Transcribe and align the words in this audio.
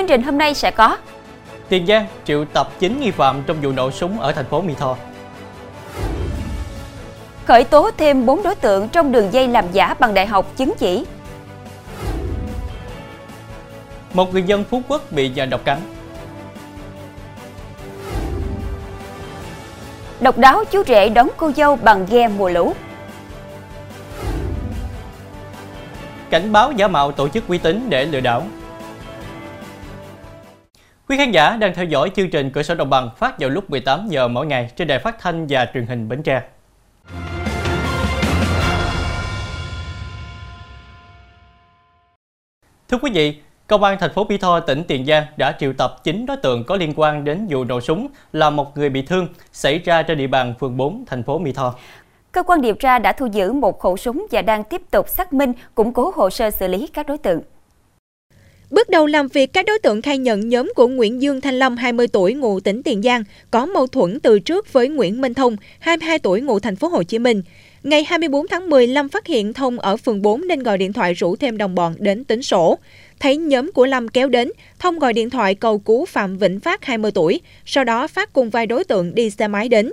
Chương 0.00 0.08
trình 0.08 0.22
hôm 0.22 0.38
nay 0.38 0.54
sẽ 0.54 0.70
có 0.70 0.96
Tiền 1.68 1.86
Giang 1.86 2.06
triệu 2.24 2.44
tập 2.44 2.70
9 2.78 3.00
nghi 3.00 3.10
phạm 3.10 3.42
trong 3.46 3.56
vụ 3.62 3.72
nổ 3.72 3.90
súng 3.90 4.20
ở 4.20 4.32
thành 4.32 4.44
phố 4.44 4.62
Mỹ 4.62 4.74
Tho. 4.78 4.96
Khởi 7.44 7.64
tố 7.64 7.90
thêm 7.96 8.26
4 8.26 8.42
đối 8.42 8.54
tượng 8.54 8.88
trong 8.88 9.12
đường 9.12 9.32
dây 9.32 9.48
làm 9.48 9.64
giả 9.72 9.94
bằng 9.98 10.14
đại 10.14 10.26
học 10.26 10.56
chứng 10.56 10.72
chỉ. 10.78 11.06
Một 14.14 14.32
người 14.32 14.42
dân 14.42 14.64
Phú 14.64 14.82
Quốc 14.88 15.12
bị 15.12 15.28
nhện 15.28 15.50
độc 15.50 15.64
cắn. 15.64 15.78
Độc 20.20 20.38
đáo 20.38 20.64
chú 20.64 20.82
rể 20.86 21.08
đón 21.08 21.28
cô 21.36 21.52
dâu 21.52 21.76
bằng 21.76 22.06
ghe 22.10 22.28
mùa 22.28 22.48
lũ. 22.48 22.72
Cảnh 26.30 26.52
báo 26.52 26.72
giả 26.72 26.88
mạo 26.88 27.12
tổ 27.12 27.28
chức 27.28 27.48
uy 27.48 27.58
tín 27.58 27.86
để 27.90 28.04
lừa 28.04 28.20
đảo. 28.20 28.42
Quý 31.10 31.16
khán 31.16 31.32
giả 31.32 31.56
đang 31.56 31.74
theo 31.74 31.84
dõi 31.84 32.10
chương 32.16 32.30
trình 32.30 32.50
Cửa 32.50 32.62
sổ 32.62 32.74
Đồng 32.74 32.90
bằng 32.90 33.10
phát 33.16 33.38
vào 33.38 33.50
lúc 33.50 33.70
18 33.70 34.08
giờ 34.08 34.28
mỗi 34.28 34.46
ngày 34.46 34.70
trên 34.76 34.88
đài 34.88 34.98
phát 34.98 35.18
thanh 35.18 35.46
và 35.48 35.66
truyền 35.74 35.86
hình 35.86 36.08
Bến 36.08 36.22
Tre. 36.22 36.42
Thưa 42.88 42.98
quý 43.02 43.10
vị, 43.14 43.40
Công 43.66 43.84
an 43.84 43.96
thành 44.00 44.12
phố 44.12 44.24
Mỹ 44.24 44.38
Tho, 44.38 44.60
tỉnh 44.60 44.84
Tiền 44.88 45.06
Giang 45.06 45.24
đã 45.36 45.56
triệu 45.60 45.72
tập 45.72 45.96
9 46.04 46.26
đối 46.26 46.36
tượng 46.36 46.64
có 46.64 46.76
liên 46.76 46.92
quan 46.96 47.24
đến 47.24 47.46
vụ 47.50 47.64
nổ 47.64 47.80
súng 47.80 48.08
làm 48.32 48.56
một 48.56 48.78
người 48.78 48.88
bị 48.88 49.02
thương 49.02 49.28
xảy 49.52 49.78
ra 49.78 50.02
trên 50.02 50.18
địa 50.18 50.26
bàn 50.26 50.54
phường 50.60 50.76
4, 50.76 51.04
thành 51.06 51.22
phố 51.22 51.38
Mỹ 51.38 51.52
Tho. 51.52 51.74
Cơ 52.32 52.42
quan 52.42 52.60
điều 52.60 52.74
tra 52.74 52.98
đã 52.98 53.12
thu 53.12 53.26
giữ 53.26 53.52
một 53.52 53.80
khẩu 53.80 53.96
súng 53.96 54.26
và 54.30 54.42
đang 54.42 54.64
tiếp 54.64 54.82
tục 54.90 55.08
xác 55.08 55.32
minh, 55.32 55.52
củng 55.74 55.92
cố 55.92 56.12
hồ 56.14 56.30
sơ 56.30 56.50
xử 56.50 56.68
lý 56.68 56.86
các 56.86 57.06
đối 57.06 57.18
tượng. 57.18 57.40
Bước 58.70 58.88
đầu 58.88 59.06
làm 59.06 59.28
việc, 59.28 59.52
các 59.52 59.66
đối 59.66 59.78
tượng 59.78 60.02
khai 60.02 60.18
nhận 60.18 60.48
nhóm 60.48 60.72
của 60.76 60.88
Nguyễn 60.88 61.22
Dương 61.22 61.40
Thanh 61.40 61.58
Lâm, 61.58 61.76
20 61.76 62.08
tuổi, 62.08 62.34
ngụ 62.34 62.60
tỉnh 62.60 62.82
Tiền 62.82 63.02
Giang, 63.02 63.24
có 63.50 63.66
mâu 63.66 63.86
thuẫn 63.86 64.20
từ 64.20 64.38
trước 64.38 64.72
với 64.72 64.88
Nguyễn 64.88 65.20
Minh 65.20 65.34
Thông, 65.34 65.56
22 65.78 66.18
tuổi, 66.18 66.40
ngụ 66.40 66.58
thành 66.58 66.76
phố 66.76 66.88
Hồ 66.88 67.02
Chí 67.02 67.18
Minh. 67.18 67.42
Ngày 67.82 68.04
24 68.04 68.48
tháng 68.48 68.70
10, 68.70 68.86
Lâm 68.86 69.08
phát 69.08 69.26
hiện 69.26 69.52
Thông 69.52 69.78
ở 69.78 69.96
phường 69.96 70.22
4 70.22 70.48
nên 70.48 70.62
gọi 70.62 70.78
điện 70.78 70.92
thoại 70.92 71.14
rủ 71.14 71.36
thêm 71.36 71.58
đồng 71.58 71.74
bọn 71.74 71.94
đến 71.98 72.24
tính 72.24 72.42
sổ. 72.42 72.78
Thấy 73.20 73.36
nhóm 73.36 73.72
của 73.72 73.86
Lâm 73.86 74.08
kéo 74.08 74.28
đến, 74.28 74.52
Thông 74.78 74.98
gọi 74.98 75.12
điện 75.12 75.30
thoại 75.30 75.54
cầu 75.54 75.78
cứu 75.78 76.04
Phạm 76.04 76.38
Vĩnh 76.38 76.60
Phát 76.60 76.84
20 76.84 77.10
tuổi, 77.10 77.40
sau 77.66 77.84
đó 77.84 78.06
Phát 78.06 78.32
cùng 78.32 78.50
vài 78.50 78.66
đối 78.66 78.84
tượng 78.84 79.14
đi 79.14 79.30
xe 79.30 79.48
máy 79.48 79.68
đến. 79.68 79.92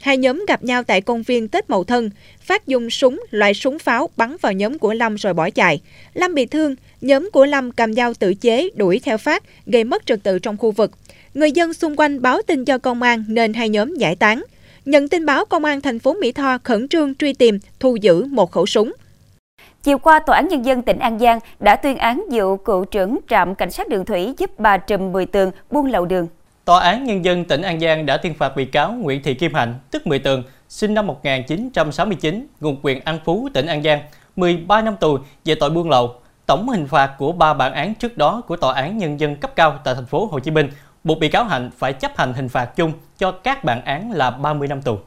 Hai 0.00 0.16
nhóm 0.16 0.44
gặp 0.48 0.64
nhau 0.64 0.82
tại 0.84 1.00
công 1.00 1.22
viên 1.22 1.48
Tết 1.48 1.70
Mậu 1.70 1.84
Thân. 1.84 2.10
Phát 2.40 2.66
dùng 2.66 2.90
súng, 2.90 3.20
loại 3.30 3.54
súng 3.54 3.78
pháo 3.78 4.10
bắn 4.16 4.36
vào 4.40 4.52
nhóm 4.52 4.78
của 4.78 4.94
Lâm 4.94 5.14
rồi 5.14 5.34
bỏ 5.34 5.50
chạy. 5.50 5.80
Lâm 6.14 6.34
bị 6.34 6.46
thương, 6.46 6.76
nhóm 7.00 7.30
của 7.32 7.46
Lâm 7.46 7.72
cầm 7.72 7.94
dao 7.94 8.14
tự 8.14 8.34
chế 8.34 8.68
đuổi 8.74 9.00
theo 9.04 9.18
Phát, 9.18 9.42
gây 9.66 9.84
mất 9.84 10.06
trật 10.06 10.22
tự 10.22 10.38
trong 10.38 10.56
khu 10.56 10.70
vực. 10.70 10.90
Người 11.34 11.52
dân 11.52 11.74
xung 11.74 11.96
quanh 11.96 12.22
báo 12.22 12.42
tin 12.46 12.64
cho 12.64 12.78
công 12.78 13.02
an 13.02 13.24
nên 13.28 13.54
hai 13.54 13.68
nhóm 13.68 13.94
giải 13.94 14.16
tán. 14.16 14.44
Nhận 14.84 15.08
tin 15.08 15.26
báo, 15.26 15.44
công 15.44 15.64
an 15.64 15.80
thành 15.80 15.98
phố 15.98 16.14
Mỹ 16.14 16.32
Tho 16.32 16.58
khẩn 16.64 16.88
trương 16.88 17.14
truy 17.14 17.32
tìm, 17.32 17.58
thu 17.80 17.96
giữ 17.96 18.24
một 18.24 18.50
khẩu 18.50 18.66
súng. 18.66 18.92
Chiều 19.82 19.98
qua, 19.98 20.18
Tòa 20.26 20.36
án 20.36 20.48
Nhân 20.48 20.64
dân 20.64 20.82
tỉnh 20.82 20.98
An 20.98 21.18
Giang 21.18 21.40
đã 21.60 21.76
tuyên 21.76 21.96
án 21.96 22.24
vụ 22.30 22.56
cựu 22.56 22.84
trưởng 22.84 23.18
trạm 23.28 23.54
cảnh 23.54 23.70
sát 23.70 23.88
đường 23.88 24.04
thủy 24.04 24.34
giúp 24.38 24.58
bà 24.58 24.76
Trùm 24.76 25.12
Bùi 25.12 25.26
Tường 25.26 25.50
buôn 25.70 25.86
lậu 25.86 26.06
đường. 26.06 26.28
Tòa 26.66 26.80
án 26.80 27.04
Nhân 27.04 27.24
dân 27.24 27.44
tỉnh 27.44 27.62
An 27.62 27.80
Giang 27.80 28.06
đã 28.06 28.16
tuyên 28.16 28.34
phạt 28.34 28.56
bị 28.56 28.64
cáo 28.64 28.92
Nguyễn 28.92 29.22
Thị 29.22 29.34
Kim 29.34 29.54
Hạnh, 29.54 29.74
tức 29.90 30.06
Mười 30.06 30.18
Tường, 30.18 30.42
sinh 30.68 30.94
năm 30.94 31.06
1969, 31.06 32.46
ngụ 32.60 32.74
quyền 32.82 33.00
An 33.04 33.18
Phú, 33.24 33.48
tỉnh 33.54 33.66
An 33.66 33.82
Giang, 33.82 34.00
13 34.36 34.82
năm 34.82 34.96
tù 34.96 35.18
về 35.44 35.54
tội 35.54 35.70
buôn 35.70 35.90
lậu. 35.90 36.14
Tổng 36.46 36.68
hình 36.68 36.86
phạt 36.86 37.14
của 37.18 37.32
ba 37.32 37.54
bản 37.54 37.72
án 37.72 37.94
trước 37.94 38.18
đó 38.18 38.42
của 38.46 38.56
Tòa 38.56 38.74
án 38.74 38.98
Nhân 38.98 39.20
dân 39.20 39.36
cấp 39.36 39.52
cao 39.56 39.78
tại 39.84 39.94
thành 39.94 40.06
phố 40.06 40.28
Hồ 40.32 40.38
Chí 40.38 40.50
Minh 40.50 40.68
buộc 41.04 41.18
bị 41.18 41.28
cáo 41.28 41.44
Hạnh 41.44 41.70
phải 41.78 41.92
chấp 41.92 42.16
hành 42.16 42.34
hình 42.34 42.48
phạt 42.48 42.76
chung 42.76 42.92
cho 43.18 43.30
các 43.30 43.64
bản 43.64 43.84
án 43.84 44.12
là 44.12 44.30
30 44.30 44.68
năm 44.68 44.82
tù. 44.82 44.98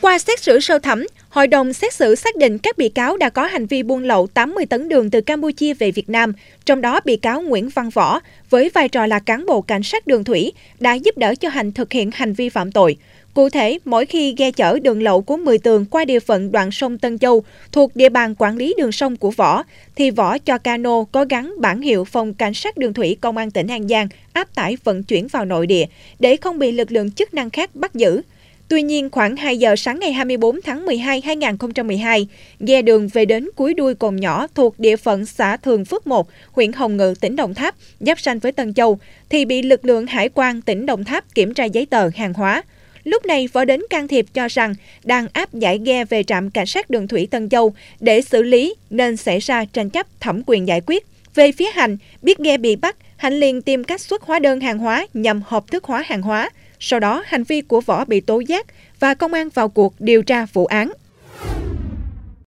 Qua 0.00 0.18
xét 0.18 0.40
xử 0.40 0.60
sơ 0.60 0.78
thẩm, 0.78 1.06
hội 1.28 1.46
đồng 1.46 1.72
xét 1.72 1.94
xử 1.94 2.14
xác 2.14 2.36
định 2.36 2.58
các 2.58 2.78
bị 2.78 2.88
cáo 2.88 3.16
đã 3.16 3.30
có 3.30 3.46
hành 3.46 3.66
vi 3.66 3.82
buôn 3.82 4.04
lậu 4.04 4.26
80 4.26 4.66
tấn 4.66 4.88
đường 4.88 5.10
từ 5.10 5.20
Campuchia 5.20 5.74
về 5.74 5.90
Việt 5.90 6.10
Nam, 6.10 6.32
trong 6.64 6.80
đó 6.80 7.00
bị 7.04 7.16
cáo 7.16 7.42
Nguyễn 7.42 7.68
Văn 7.68 7.90
Võ, 7.90 8.20
với 8.50 8.70
vai 8.74 8.88
trò 8.88 9.06
là 9.06 9.18
cán 9.18 9.46
bộ 9.46 9.60
cảnh 9.60 9.82
sát 9.82 10.06
đường 10.06 10.24
thủy, 10.24 10.52
đã 10.80 10.94
giúp 10.94 11.18
đỡ 11.18 11.34
cho 11.34 11.48
Hành 11.48 11.72
thực 11.72 11.92
hiện 11.92 12.10
hành 12.14 12.32
vi 12.32 12.48
phạm 12.48 12.72
tội. 12.72 12.96
Cụ 13.34 13.48
thể, 13.48 13.78
mỗi 13.84 14.06
khi 14.06 14.34
ghe 14.38 14.50
chở 14.50 14.78
đường 14.78 15.02
lậu 15.02 15.22
của 15.22 15.36
10 15.36 15.58
tường 15.58 15.84
qua 15.90 16.04
địa 16.04 16.20
phận 16.20 16.52
đoạn 16.52 16.70
sông 16.70 16.98
Tân 16.98 17.18
Châu 17.18 17.44
thuộc 17.72 17.96
địa 17.96 18.08
bàn 18.08 18.34
quản 18.38 18.56
lý 18.56 18.74
đường 18.78 18.92
sông 18.92 19.16
của 19.16 19.30
Võ, 19.30 19.62
thì 19.96 20.10
Võ 20.10 20.38
cho 20.38 20.58
cano 20.58 21.04
có 21.12 21.24
gắn 21.30 21.54
bản 21.58 21.82
hiệu 21.82 22.04
phòng 22.04 22.34
cảnh 22.34 22.54
sát 22.54 22.76
đường 22.76 22.94
thủy 22.94 23.16
công 23.20 23.36
an 23.36 23.50
tỉnh 23.50 23.66
An 23.66 23.88
Giang 23.88 24.08
áp 24.32 24.54
tải 24.54 24.76
vận 24.84 25.02
chuyển 25.02 25.26
vào 25.26 25.44
nội 25.44 25.66
địa 25.66 25.84
để 26.18 26.36
không 26.36 26.58
bị 26.58 26.72
lực 26.72 26.92
lượng 26.92 27.10
chức 27.10 27.34
năng 27.34 27.50
khác 27.50 27.74
bắt 27.74 27.94
giữ. 27.94 28.22
Tuy 28.68 28.82
nhiên, 28.82 29.10
khoảng 29.10 29.36
2 29.36 29.58
giờ 29.58 29.76
sáng 29.76 30.00
ngày 30.00 30.12
24 30.12 30.60
tháng 30.62 30.86
12 30.86 31.20
2012, 31.20 32.26
ghe 32.60 32.82
đường 32.82 33.08
về 33.08 33.24
đến 33.24 33.48
cuối 33.56 33.74
đuôi 33.74 33.94
cồn 33.94 34.16
nhỏ 34.16 34.46
thuộc 34.54 34.78
địa 34.78 34.96
phận 34.96 35.26
xã 35.26 35.56
Thường 35.56 35.84
Phước 35.84 36.06
1, 36.06 36.28
huyện 36.52 36.72
Hồng 36.72 36.96
Ngự, 36.96 37.14
tỉnh 37.20 37.36
Đồng 37.36 37.54
Tháp, 37.54 37.74
giáp 38.00 38.20
ranh 38.20 38.38
với 38.38 38.52
Tân 38.52 38.74
Châu, 38.74 38.98
thì 39.28 39.44
bị 39.44 39.62
lực 39.62 39.84
lượng 39.84 40.06
hải 40.06 40.28
quan 40.28 40.62
tỉnh 40.62 40.86
Đồng 40.86 41.04
Tháp 41.04 41.34
kiểm 41.34 41.54
tra 41.54 41.64
giấy 41.64 41.86
tờ 41.86 42.08
hàng 42.16 42.34
hóa. 42.34 42.62
Lúc 43.04 43.26
này, 43.26 43.48
võ 43.52 43.64
đến 43.64 43.80
can 43.90 44.08
thiệp 44.08 44.26
cho 44.34 44.48
rằng 44.48 44.74
đang 45.04 45.26
áp 45.32 45.54
giải 45.54 45.78
ghe 45.84 46.04
về 46.04 46.22
trạm 46.22 46.50
cảnh 46.50 46.66
sát 46.66 46.90
đường 46.90 47.08
thủy 47.08 47.28
Tân 47.30 47.48
Châu 47.48 47.74
để 48.00 48.20
xử 48.20 48.42
lý 48.42 48.74
nên 48.90 49.16
xảy 49.16 49.38
ra 49.38 49.64
tranh 49.64 49.90
chấp 49.90 50.06
thẩm 50.20 50.42
quyền 50.46 50.68
giải 50.68 50.80
quyết. 50.86 51.06
Về 51.34 51.52
phía 51.52 51.70
Hành, 51.74 51.96
biết 52.22 52.38
ghe 52.38 52.56
bị 52.56 52.76
bắt, 52.76 52.96
Hành 53.16 53.40
liền 53.40 53.62
tìm 53.62 53.84
cách 53.84 54.00
xuất 54.00 54.22
hóa 54.22 54.38
đơn 54.38 54.60
hàng 54.60 54.78
hóa 54.78 55.06
nhằm 55.14 55.42
hợp 55.46 55.70
thức 55.70 55.84
hóa 55.84 56.02
hàng 56.06 56.22
hóa. 56.22 56.50
Sau 56.80 57.00
đó, 57.00 57.22
hành 57.26 57.44
vi 57.44 57.60
của 57.60 57.80
Võ 57.80 58.04
bị 58.04 58.20
tố 58.20 58.40
giác 58.40 58.66
và 59.00 59.14
công 59.14 59.32
an 59.32 59.48
vào 59.54 59.68
cuộc 59.68 59.94
điều 59.98 60.22
tra 60.22 60.46
vụ 60.52 60.66
án. 60.66 60.92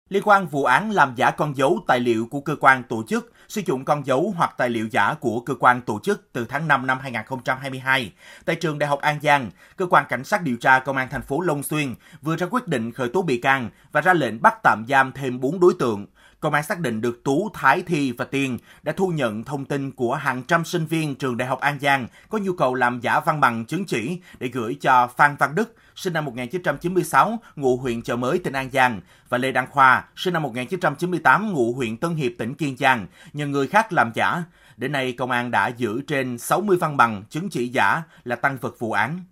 Liên 0.08 0.22
quan 0.26 0.46
vụ 0.46 0.64
án 0.64 0.90
làm 0.90 1.14
giả 1.16 1.30
con 1.30 1.56
dấu 1.56 1.78
tài 1.86 2.00
liệu 2.00 2.26
của 2.30 2.40
cơ 2.40 2.56
quan 2.60 2.82
tổ 2.82 3.02
chức, 3.08 3.32
sử 3.48 3.62
dụng 3.66 3.84
con 3.84 4.06
dấu 4.06 4.34
hoặc 4.36 4.54
tài 4.56 4.68
liệu 4.68 4.88
giả 4.90 5.14
của 5.20 5.40
cơ 5.40 5.54
quan 5.60 5.80
tổ 5.80 6.00
chức 6.02 6.28
từ 6.32 6.46
tháng 6.48 6.68
5 6.68 6.86
năm 6.86 6.98
2022, 6.98 8.12
tại 8.44 8.56
trường 8.56 8.78
Đại 8.78 8.88
học 8.88 9.00
An 9.00 9.18
Giang, 9.22 9.50
cơ 9.76 9.86
quan 9.90 10.04
cảnh 10.08 10.24
sát 10.24 10.42
điều 10.42 10.56
tra 10.56 10.78
công 10.78 10.96
an 10.96 11.08
thành 11.10 11.22
phố 11.22 11.40
Long 11.40 11.62
Xuyên 11.62 11.94
vừa 12.22 12.36
ra 12.36 12.46
quyết 12.50 12.68
định 12.68 12.92
khởi 12.92 13.08
tố 13.08 13.22
bị 13.22 13.40
can 13.40 13.70
và 13.92 14.00
ra 14.00 14.14
lệnh 14.14 14.42
bắt 14.42 14.54
tạm 14.62 14.84
giam 14.88 15.12
thêm 15.12 15.40
4 15.40 15.60
đối 15.60 15.74
tượng 15.78 16.06
công 16.40 16.54
an 16.54 16.64
xác 16.64 16.80
định 16.80 17.00
được 17.00 17.24
Tú, 17.24 17.50
Thái, 17.54 17.82
Thi 17.82 18.12
và 18.12 18.24
Tiền 18.24 18.58
đã 18.82 18.92
thu 18.92 19.08
nhận 19.08 19.44
thông 19.44 19.64
tin 19.64 19.90
của 19.90 20.14
hàng 20.14 20.42
trăm 20.42 20.64
sinh 20.64 20.86
viên 20.86 21.14
trường 21.14 21.36
Đại 21.36 21.48
học 21.48 21.60
An 21.60 21.78
Giang 21.80 22.08
có 22.28 22.38
nhu 22.38 22.52
cầu 22.52 22.74
làm 22.74 23.00
giả 23.00 23.20
văn 23.20 23.40
bằng 23.40 23.64
chứng 23.64 23.84
chỉ 23.84 24.18
để 24.38 24.48
gửi 24.48 24.76
cho 24.80 25.06
Phan 25.06 25.36
Văn 25.36 25.54
Đức, 25.54 25.76
sinh 25.96 26.12
năm 26.12 26.24
1996, 26.24 27.38
ngụ 27.56 27.76
huyện 27.76 28.02
Chợ 28.02 28.16
Mới, 28.16 28.38
tỉnh 28.38 28.52
An 28.52 28.70
Giang, 28.70 29.00
và 29.28 29.38
Lê 29.38 29.52
Đăng 29.52 29.66
Khoa, 29.70 30.04
sinh 30.16 30.34
năm 30.34 30.42
1998, 30.42 31.52
ngụ 31.52 31.72
huyện 31.72 31.96
Tân 31.96 32.14
Hiệp, 32.14 32.32
tỉnh 32.38 32.54
Kiên 32.54 32.76
Giang, 32.76 33.06
nhờ 33.32 33.46
người 33.46 33.66
khác 33.66 33.92
làm 33.92 34.12
giả. 34.14 34.42
Đến 34.76 34.92
nay, 34.92 35.12
công 35.12 35.30
an 35.30 35.50
đã 35.50 35.68
giữ 35.68 36.00
trên 36.06 36.38
60 36.38 36.76
văn 36.80 36.96
bằng 36.96 37.24
chứng 37.30 37.48
chỉ 37.48 37.68
giả 37.68 38.02
là 38.24 38.36
tăng 38.36 38.58
vật 38.60 38.78
vụ 38.78 38.92
án. 38.92 39.24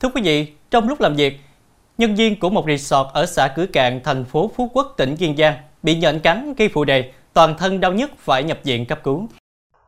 Thưa 0.00 0.08
quý 0.08 0.22
vị, 0.22 0.52
trong 0.70 0.88
lúc 0.88 1.00
làm 1.00 1.14
việc, 1.14 1.40
nhân 1.98 2.14
viên 2.14 2.40
của 2.40 2.50
một 2.50 2.64
resort 2.68 3.08
ở 3.12 3.26
xã 3.26 3.48
Cửa 3.56 3.66
Cạn, 3.66 4.00
thành 4.04 4.24
phố 4.24 4.50
Phú 4.56 4.70
Quốc, 4.74 4.94
tỉnh 4.96 5.16
Kiên 5.16 5.36
Giang 5.36 5.54
bị 5.82 5.98
nhện 5.98 6.20
cắn 6.20 6.54
gây 6.54 6.70
phụ 6.74 6.84
đề, 6.84 7.12
toàn 7.32 7.54
thân 7.58 7.80
đau 7.80 7.92
nhức 7.92 8.10
phải 8.18 8.44
nhập 8.44 8.58
viện 8.64 8.86
cấp 8.86 9.00
cứu. 9.04 9.28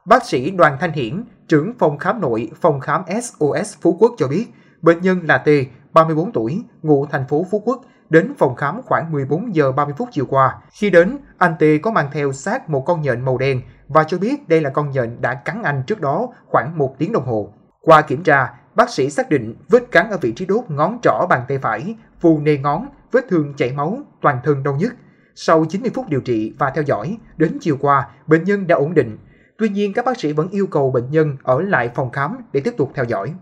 Bác 0.05 0.27
sĩ 0.27 0.51
Đoàn 0.51 0.77
Thanh 0.81 0.93
Hiển, 0.93 1.25
trưởng 1.49 1.73
phòng 1.79 1.99
khám 1.99 2.21
nội 2.21 2.51
phòng 2.61 2.81
khám 2.81 3.03
SOS 3.23 3.77
Phú 3.81 3.97
Quốc 4.01 4.15
cho 4.19 4.29
biết, 4.29 4.47
bệnh 4.83 5.01
nhân 5.01 5.21
là 5.23 5.39
T, 5.39 5.49
34 5.93 6.33
tuổi, 6.33 6.63
ngụ 6.83 7.07
thành 7.07 7.25
phố 7.29 7.47
Phú 7.51 7.63
Quốc, 7.65 7.85
đến 8.11 8.35
phòng 8.39 8.55
khám 8.55 8.83
khoảng 8.83 9.13
14 9.13 9.55
giờ 9.55 9.73
30 9.73 9.95
phút 9.99 10.09
chiều 10.13 10.27
qua. 10.27 10.59
Khi 10.73 10.91
đến, 10.91 11.19
anh 11.39 11.55
T 11.59 11.63
có 11.83 11.91
mang 11.91 12.09
theo 12.13 12.33
xác 12.33 12.71
một 12.71 12.81
con 12.87 13.03
nhện 13.03 13.25
màu 13.25 13.39
đen 13.39 13.61
và 13.89 14.05
cho 14.05 14.19
biết 14.19 14.49
đây 14.49 14.61
là 14.61 14.71
con 14.71 14.91
nhện 14.91 15.17
đã 15.21 15.35
cắn 15.35 15.63
anh 15.63 15.83
trước 15.87 16.01
đó 16.01 16.29
khoảng 16.47 16.79
một 16.79 16.95
tiếng 16.99 17.13
đồng 17.13 17.27
hồ. 17.27 17.53
Qua 17.81 18.03
kiểm 18.03 18.23
tra, 18.23 18.55
bác 18.75 18.91
sĩ 18.91 19.11
xác 19.11 19.31
định 19.31 19.55
vết 19.69 19.91
cắn 19.91 20.11
ở 20.11 20.19
vị 20.21 20.33
trí 20.37 20.47
đốt 20.47 20.65
ngón 20.69 20.99
trỏ 21.03 21.27
bàn 21.29 21.43
tay 21.49 21.59
phải, 21.59 21.95
phù 22.21 22.39
nề 22.39 22.57
ngón, 22.57 22.87
vết 23.13 23.25
thương 23.29 23.55
chảy 23.57 23.73
máu, 23.73 23.99
toàn 24.21 24.41
thân 24.45 24.63
đau 24.63 24.77
nhức. 24.77 24.93
Sau 25.35 25.65
90 25.65 25.91
phút 25.95 26.09
điều 26.09 26.21
trị 26.21 26.53
và 26.59 26.71
theo 26.71 26.85
dõi, 26.87 27.17
đến 27.37 27.59
chiều 27.61 27.77
qua, 27.81 28.09
bệnh 28.27 28.45
nhân 28.45 28.67
đã 28.67 28.77
ổn 28.77 28.95
định. 28.95 29.19
Tuy 29.59 29.69
nhiên, 29.69 29.93
các 29.93 30.05
bác 30.05 30.21
sĩ 30.21 30.33
vẫn 30.33 30.49
yêu 30.49 30.67
cầu 30.67 30.91
bệnh 30.91 31.11
nhân 31.11 31.37
ở 31.43 31.63
lại 31.63 31.91
phòng 31.95 32.11
khám 32.11 32.37
để 32.53 32.61
tiếp 32.61 32.75
tục 32.77 32.93
theo 32.95 33.05
dõi. 33.05 33.33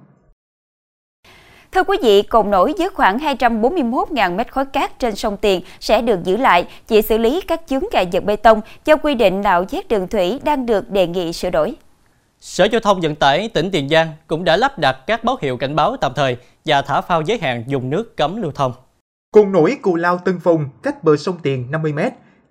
Thưa 1.73 1.85
quý 1.85 1.99
vị, 2.03 2.23
cồn 2.23 2.51
nổi 2.51 2.75
với 2.79 2.89
khoảng 2.89 3.19
241.000 3.19 4.37
mét 4.37 4.53
khối 4.53 4.65
cát 4.65 4.99
trên 4.99 5.17
sông 5.17 5.37
Tiền 5.37 5.61
sẽ 5.81 6.03
được 6.03 6.25
giữ 6.25 6.37
lại 6.37 6.67
chỉ 6.87 7.03
xử 7.03 7.19
lý 7.19 7.41
các 7.41 7.61
chướng 7.67 7.85
ngại 7.93 8.09
vật 8.13 8.25
bê 8.25 8.37
tông 8.37 8.61
do 8.85 8.97
quy 8.97 9.15
định 9.15 9.41
nạo 9.41 9.65
vét 9.71 9.89
đường 9.89 10.09
thủy 10.09 10.41
đang 10.45 10.67
được 10.67 10.91
đề 10.91 11.07
nghị 11.07 11.33
sửa 11.33 11.51
đổi. 11.51 11.75
Sở 12.41 12.65
Giao 12.65 12.81
thông 12.81 13.01
Vận 13.01 13.15
tải 13.15 13.49
tỉnh 13.49 13.71
Tiền 13.71 13.89
Giang 13.89 14.09
cũng 14.27 14.45
đã 14.45 14.57
lắp 14.57 14.79
đặt 14.79 14.97
các 15.07 15.25
báo 15.25 15.37
hiệu 15.41 15.57
cảnh 15.57 15.77
báo 15.77 15.97
tạm 15.97 16.13
thời 16.17 16.37
và 16.65 16.83
thả 16.83 17.01
phao 17.01 17.23
giới 17.23 17.39
hạn 17.39 17.65
dùng 17.67 17.91
nước 17.91 18.17
cấm 18.17 18.43
lưu 18.43 18.53
thông. 18.55 18.73
Cồn 19.35 19.53
nổi 19.53 19.79
Cù 19.83 19.97
Lao 19.97 20.19
Tân 20.19 20.39
Phong 20.41 20.69
cách 20.83 21.05
bờ 21.05 21.17
sông 21.17 21.37
Tiền 21.43 21.71
50 21.71 21.93
m, 21.93 21.99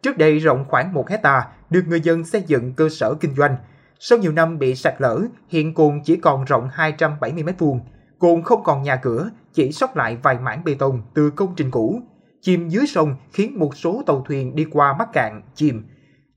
trước 0.01 0.17
đây 0.17 0.39
rộng 0.39 0.65
khoảng 0.67 0.93
1 0.93 1.09
hecta, 1.09 1.47
được 1.69 1.81
người 1.87 2.01
dân 2.01 2.25
xây 2.25 2.43
dựng 2.47 2.73
cơ 2.73 2.89
sở 2.89 3.13
kinh 3.19 3.35
doanh. 3.35 3.55
Sau 3.99 4.17
nhiều 4.19 4.31
năm 4.31 4.59
bị 4.59 4.75
sạt 4.75 4.93
lở, 4.99 5.21
hiện 5.47 5.73
cồn 5.73 6.01
chỉ 6.05 6.15
còn 6.15 6.45
rộng 6.45 6.69
270 6.71 7.43
m2. 7.43 7.79
Cồn 8.19 8.43
không 8.43 8.63
còn 8.63 8.83
nhà 8.83 8.95
cửa, 8.95 9.29
chỉ 9.53 9.71
sót 9.71 9.97
lại 9.97 10.17
vài 10.23 10.39
mảng 10.39 10.63
bê 10.63 10.75
tông 10.79 11.01
từ 11.13 11.29
công 11.29 11.53
trình 11.55 11.71
cũ. 11.71 12.01
Chìm 12.41 12.69
dưới 12.69 12.87
sông 12.87 13.15
khiến 13.31 13.59
một 13.59 13.75
số 13.75 14.03
tàu 14.05 14.23
thuyền 14.27 14.55
đi 14.55 14.65
qua 14.71 14.95
mắc 14.99 15.09
cạn, 15.13 15.41
chìm. 15.55 15.83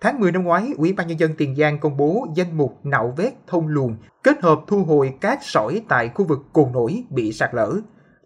Tháng 0.00 0.20
10 0.20 0.32
năm 0.32 0.44
ngoái, 0.44 0.72
Ủy 0.76 0.92
ban 0.92 1.06
Nhân 1.06 1.18
dân 1.18 1.34
Tiền 1.38 1.56
Giang 1.56 1.78
công 1.78 1.96
bố 1.96 2.26
danh 2.34 2.56
mục 2.56 2.78
nạo 2.82 3.14
vét 3.16 3.32
thông 3.46 3.68
luồng 3.68 3.96
kết 4.22 4.42
hợp 4.42 4.60
thu 4.66 4.84
hồi 4.84 5.14
cát 5.20 5.38
sỏi 5.42 5.82
tại 5.88 6.10
khu 6.14 6.24
vực 6.24 6.38
cồn 6.52 6.72
nổi 6.72 7.04
bị 7.10 7.32
sạt 7.32 7.54
lở. 7.54 7.72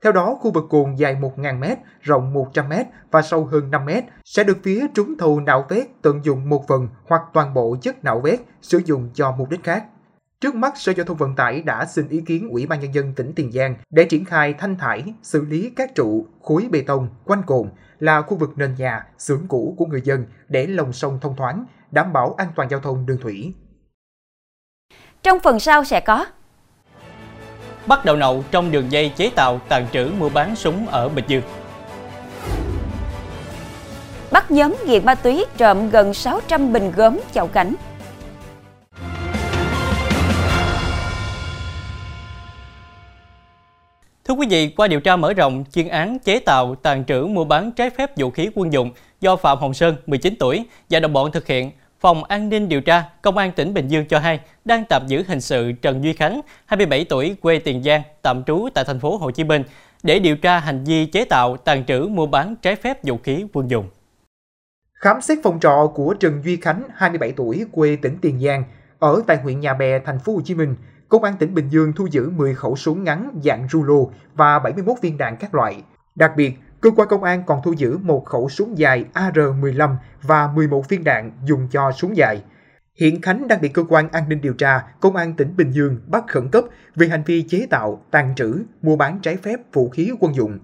Theo 0.03 0.13
đó, 0.13 0.37
khu 0.41 0.51
vực 0.51 0.65
cồn 0.71 0.95
dài 0.95 1.17
1.000m, 1.21 1.77
rộng 2.01 2.35
100m 2.35 2.85
và 3.11 3.23
sâu 3.23 3.45
hơn 3.45 3.71
5m 3.71 4.03
sẽ 4.25 4.45
được 4.45 4.59
phía 4.63 4.87
trúng 4.95 5.19
thầu 5.19 5.41
nạo 5.41 5.67
vét 5.69 5.87
tận 6.03 6.25
dụng 6.25 6.49
một 6.49 6.65
phần 6.69 6.89
hoặc 7.07 7.23
toàn 7.33 7.55
bộ 7.55 7.77
chất 7.83 8.05
nạo 8.05 8.21
vét 8.21 8.41
sử 8.63 8.79
dụng 8.85 9.11
cho 9.15 9.33
mục 9.33 9.51
đích 9.51 9.65
khác. 9.65 9.85
Trước 10.41 10.55
mắt, 10.55 10.73
Sở 10.77 10.93
Giao 10.93 11.07
thông 11.07 11.17
Vận 11.17 11.37
tải 11.37 11.63
đã 11.63 11.87
xin 11.87 12.09
ý 12.09 12.21
kiến 12.21 12.49
Ủy 12.49 12.67
ban 12.67 12.81
Nhân 12.81 12.95
dân 12.95 13.13
tỉnh 13.13 13.33
Tiền 13.37 13.53
Giang 13.53 13.75
để 13.91 14.05
triển 14.05 14.25
khai 14.25 14.55
thanh 14.55 14.77
thải, 14.77 15.15
xử 15.23 15.45
lý 15.45 15.71
các 15.77 15.95
trụ, 15.95 16.27
khối 16.43 16.69
bê 16.71 16.81
tông, 16.87 17.09
quanh 17.25 17.43
cồn 17.47 17.69
là 17.99 18.23
khu 18.23 18.37
vực 18.37 18.51
nền 18.57 18.75
nhà, 18.75 19.07
xưởng 19.19 19.49
cũ 19.49 19.75
của 19.79 19.87
người 19.87 20.01
dân 20.05 20.25
để 20.49 20.67
lòng 20.67 20.93
sông 20.93 21.19
thông 21.23 21.37
thoáng, 21.37 21.65
đảm 21.91 22.13
bảo 22.13 22.35
an 22.35 22.49
toàn 22.57 22.71
giao 22.71 22.81
thông 22.81 23.07
đường 23.07 23.19
thủy. 23.23 23.55
Trong 25.23 25.39
phần 25.41 25.61
sau 25.61 25.85
sẽ 25.85 26.01
có 26.01 26.27
Bắt 27.87 28.05
đầu 28.05 28.17
nậu 28.17 28.45
trong 28.51 28.71
đường 28.71 28.93
dây 28.93 29.13
chế 29.17 29.31
tạo 29.35 29.61
tàn 29.69 29.87
trữ 29.93 30.11
mua 30.19 30.29
bán 30.29 30.57
súng 30.57 30.87
ở 30.87 31.09
Bình 31.09 31.25
Dương. 31.29 31.43
Bắt 34.31 34.51
nhóm 34.51 34.77
nghiện 34.87 35.05
ma 35.05 35.15
túy 35.15 35.45
trộm 35.57 35.91
gần 35.91 36.15
600 36.15 36.73
bình 36.73 36.93
gốm 36.97 37.21
chậu 37.35 37.47
cảnh. 37.47 37.75
Thưa 44.25 44.35
quý 44.35 44.47
vị, 44.51 44.69
qua 44.69 44.89
điều 44.89 45.01
tra 45.01 45.17
mở 45.17 45.33
rộng 45.33 45.65
chuyên 45.73 45.89
án 45.89 46.19
chế 46.19 46.39
tạo, 46.39 46.75
tàn 46.75 47.05
trữ, 47.05 47.27
mua 47.27 47.45
bán 47.45 47.73
trái 47.73 47.91
phép 47.91 48.17
vũ 48.17 48.31
khí 48.31 48.51
quân 48.55 48.73
dụng 48.73 48.91
do 49.21 49.37
Phạm 49.37 49.59
Hồng 49.59 49.75
Sơn, 49.75 49.97
19 50.07 50.35
tuổi 50.39 50.65
và 50.91 51.01
đồng 51.01 51.13
bọn 51.13 51.33
thực 51.33 51.47
hiện, 51.47 51.71
Phòng 52.01 52.25
An 52.25 52.49
ninh 52.49 52.69
điều 52.69 52.81
tra 52.81 53.05
Công 53.23 53.37
an 53.37 53.53
tỉnh 53.53 53.75
Bình 53.75 53.89
Dương 53.89 54.07
cho 54.07 54.19
hay 54.19 54.41
đang 54.65 54.85
tạm 54.89 55.07
giữ 55.07 55.23
hình 55.29 55.41
sự 55.41 55.73
Trần 55.73 56.05
Duy 56.05 56.13
Khánh, 56.13 56.41
27 56.67 57.05
tuổi, 57.05 57.37
quê 57.41 57.59
Tiền 57.59 57.83
Giang, 57.83 58.03
tạm 58.23 58.45
trú 58.45 58.69
tại 58.75 58.85
thành 58.85 59.01
phố 59.01 59.17
Hồ 59.17 59.31
Chí 59.31 59.45
Minh 59.45 59.63
để 60.03 60.19
điều 60.19 60.37
tra 60.37 60.59
hành 60.59 60.85
vi 60.85 61.07
chế 61.07 61.25
tạo, 61.25 61.57
tàn 61.57 61.85
trữ, 61.85 62.09
mua 62.11 62.27
bán 62.27 62.57
trái 62.57 62.77
phép 62.77 63.05
vũ 63.05 63.19
khí 63.23 63.45
quân 63.53 63.71
dụng. 63.71 63.89
Khám 64.93 65.21
xét 65.21 65.39
phòng 65.43 65.61
trọ 65.61 65.93
của 65.95 66.15
Trần 66.21 66.43
Duy 66.45 66.57
Khánh, 66.57 66.83
27 66.95 67.33
tuổi, 67.33 67.67
quê 67.73 67.97
tỉnh 68.03 68.19
Tiền 68.21 68.41
Giang, 68.41 68.65
ở 68.99 69.23
tại 69.27 69.37
huyện 69.37 69.61
Nhà 69.61 69.75
Bè, 69.75 69.99
thành 69.99 70.19
phố 70.19 70.35
Hồ 70.35 70.41
Chí 70.45 70.55
Minh, 70.55 70.77
Công 71.09 71.25
an 71.25 71.35
tỉnh 71.39 71.55
Bình 71.55 71.69
Dương 71.69 71.93
thu 71.93 72.07
giữ 72.11 72.31
10 72.31 72.55
khẩu 72.55 72.77
súng 72.77 73.05
ngắn 73.05 73.31
dạng 73.45 73.69
rulo 73.73 74.05
và 74.35 74.59
71 74.59 74.97
viên 75.03 75.19
đạn 75.19 75.37
các 75.41 75.55
loại. 75.55 75.83
Đặc 76.15 76.33
biệt, 76.37 76.53
cơ 76.81 76.91
quan 76.97 77.09
công 77.09 77.23
an 77.23 77.43
còn 77.47 77.61
thu 77.65 77.73
giữ 77.73 77.99
một 77.99 78.25
khẩu 78.25 78.49
súng 78.49 78.79
dài 78.79 79.05
AR-15 79.15 79.97
và 80.23 80.53
11 80.55 80.89
viên 80.89 81.05
đạn 81.05 81.33
dùng 81.45 81.69
cho 81.71 81.93
súng 81.93 82.17
dài. 82.17 82.43
Hiện 83.01 83.21
Khánh 83.23 83.49
đang 83.49 83.61
bị 83.61 83.69
cơ 83.69 83.85
quan 83.89 84.09
an 84.09 84.29
ninh 84.29 84.41
điều 84.41 84.53
tra 84.53 84.83
Công 85.01 85.17
an 85.17 85.35
tỉnh 85.35 85.57
Bình 85.57 85.71
Dương 85.71 86.01
bắt 86.07 86.25
khẩn 86.29 86.49
cấp 86.49 86.65
vì 86.95 87.09
hành 87.09 87.23
vi 87.27 87.43
chế 87.43 87.67
tạo, 87.71 88.05
tàn 88.11 88.35
trữ, 88.35 88.63
mua 88.83 88.97
bán 88.97 89.19
trái 89.23 89.37
phép 89.37 89.57
vũ 89.73 89.89
khí 89.89 90.11
quân 90.21 90.35
dụng. 90.35 90.59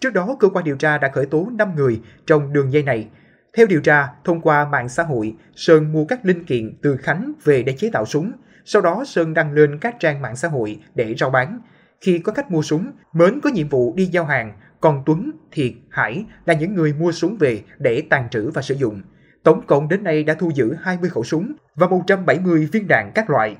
Trước 0.00 0.10
đó, 0.10 0.36
cơ 0.40 0.48
quan 0.48 0.64
điều 0.64 0.76
tra 0.76 0.98
đã 0.98 1.10
khởi 1.14 1.26
tố 1.26 1.48
5 1.52 1.74
người 1.76 2.00
trong 2.26 2.52
đường 2.52 2.72
dây 2.72 2.82
này. 2.82 3.08
Theo 3.56 3.66
điều 3.66 3.80
tra, 3.80 4.08
thông 4.24 4.40
qua 4.40 4.64
mạng 4.64 4.88
xã 4.88 5.02
hội, 5.02 5.36
Sơn 5.54 5.92
mua 5.92 6.04
các 6.04 6.24
linh 6.24 6.44
kiện 6.44 6.78
từ 6.82 6.96
Khánh 6.96 7.32
về 7.44 7.62
để 7.62 7.72
chế 7.72 7.90
tạo 7.92 8.06
súng. 8.06 8.32
Sau 8.64 8.82
đó 8.82 9.04
Sơn 9.06 9.34
đăng 9.34 9.52
lên 9.52 9.78
các 9.78 9.96
trang 10.00 10.22
mạng 10.22 10.36
xã 10.36 10.48
hội 10.48 10.80
để 10.94 11.14
rao 11.18 11.30
bán. 11.30 11.60
Khi 12.00 12.18
có 12.18 12.32
khách 12.32 12.50
mua 12.50 12.62
súng, 12.62 12.92
Mến 13.12 13.40
có 13.40 13.50
nhiệm 13.50 13.68
vụ 13.68 13.94
đi 13.96 14.06
giao 14.06 14.24
hàng, 14.24 14.52
còn 14.80 15.02
Tuấn, 15.06 15.30
Thiệt, 15.52 15.72
Hải 15.90 16.24
là 16.46 16.54
những 16.54 16.74
người 16.74 16.92
mua 16.92 17.12
súng 17.12 17.36
về 17.36 17.62
để 17.78 18.02
tàn 18.10 18.28
trữ 18.30 18.50
và 18.50 18.62
sử 18.62 18.74
dụng. 18.74 19.02
Tổng 19.42 19.66
cộng 19.66 19.88
đến 19.88 20.04
nay 20.04 20.24
đã 20.24 20.34
thu 20.34 20.50
giữ 20.54 20.74
20 20.82 21.10
khẩu 21.10 21.24
súng 21.24 21.52
và 21.74 21.88
170 21.88 22.68
viên 22.72 22.88
đạn 22.88 23.12
các 23.14 23.30
loại. 23.30 23.56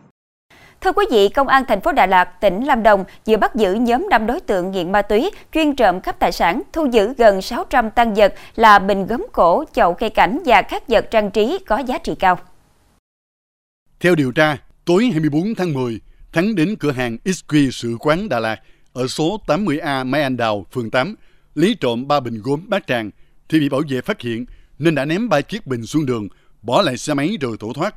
Thưa 0.80 0.92
quý 0.92 1.06
vị, 1.10 1.28
Công 1.28 1.48
an 1.48 1.64
thành 1.68 1.80
phố 1.80 1.92
Đà 1.92 2.06
Lạt, 2.06 2.24
tỉnh 2.40 2.64
Lâm 2.64 2.82
Đồng 2.82 3.04
vừa 3.26 3.36
bắt 3.36 3.54
giữ 3.54 3.74
nhóm 3.74 4.06
5 4.10 4.26
đối 4.26 4.40
tượng 4.40 4.70
nghiện 4.70 4.92
ma 4.92 5.02
túy 5.02 5.30
chuyên 5.52 5.76
trộm 5.76 6.00
cắp 6.00 6.18
tài 6.18 6.32
sản, 6.32 6.62
thu 6.72 6.86
giữ 6.92 7.14
gần 7.18 7.42
600 7.42 7.90
tăng 7.90 8.14
vật 8.14 8.34
là 8.56 8.78
bình 8.78 9.06
gốm 9.06 9.26
cổ, 9.32 9.64
chậu 9.72 9.94
cây 9.94 10.10
cảnh 10.10 10.40
và 10.44 10.62
các 10.62 10.88
vật 10.88 11.08
trang 11.10 11.30
trí 11.30 11.58
có 11.66 11.78
giá 11.78 11.98
trị 11.98 12.14
cao. 12.18 12.38
Theo 14.00 14.14
điều 14.14 14.32
tra, 14.32 14.56
tối 14.84 15.08
24 15.12 15.54
tháng 15.54 15.72
10, 15.72 16.00
Thắng 16.32 16.54
đến 16.54 16.76
cửa 16.80 16.92
hàng 16.92 17.16
XQ 17.24 17.70
Sự 17.70 17.96
Quán 18.00 18.28
Đà 18.28 18.40
Lạt 18.40 18.56
ở 18.98 19.06
số 19.06 19.40
80A 19.46 20.06
Mai 20.06 20.22
Anh 20.22 20.36
Đào, 20.36 20.66
phường 20.72 20.90
8, 20.90 21.14
lấy 21.54 21.76
trộm 21.80 22.08
ba 22.08 22.20
bình 22.20 22.42
gốm 22.42 22.60
bát 22.68 22.86
tràng 22.86 23.10
thì 23.48 23.60
bị 23.60 23.68
bảo 23.68 23.82
vệ 23.88 24.00
phát 24.00 24.20
hiện 24.20 24.46
nên 24.78 24.94
đã 24.94 25.04
ném 25.04 25.28
ba 25.28 25.40
chiếc 25.40 25.66
bình 25.66 25.86
xuống 25.86 26.06
đường, 26.06 26.28
bỏ 26.62 26.82
lại 26.82 26.96
xe 26.96 27.14
máy 27.14 27.36
rồi 27.40 27.56
tổ 27.60 27.72
thoát. 27.72 27.94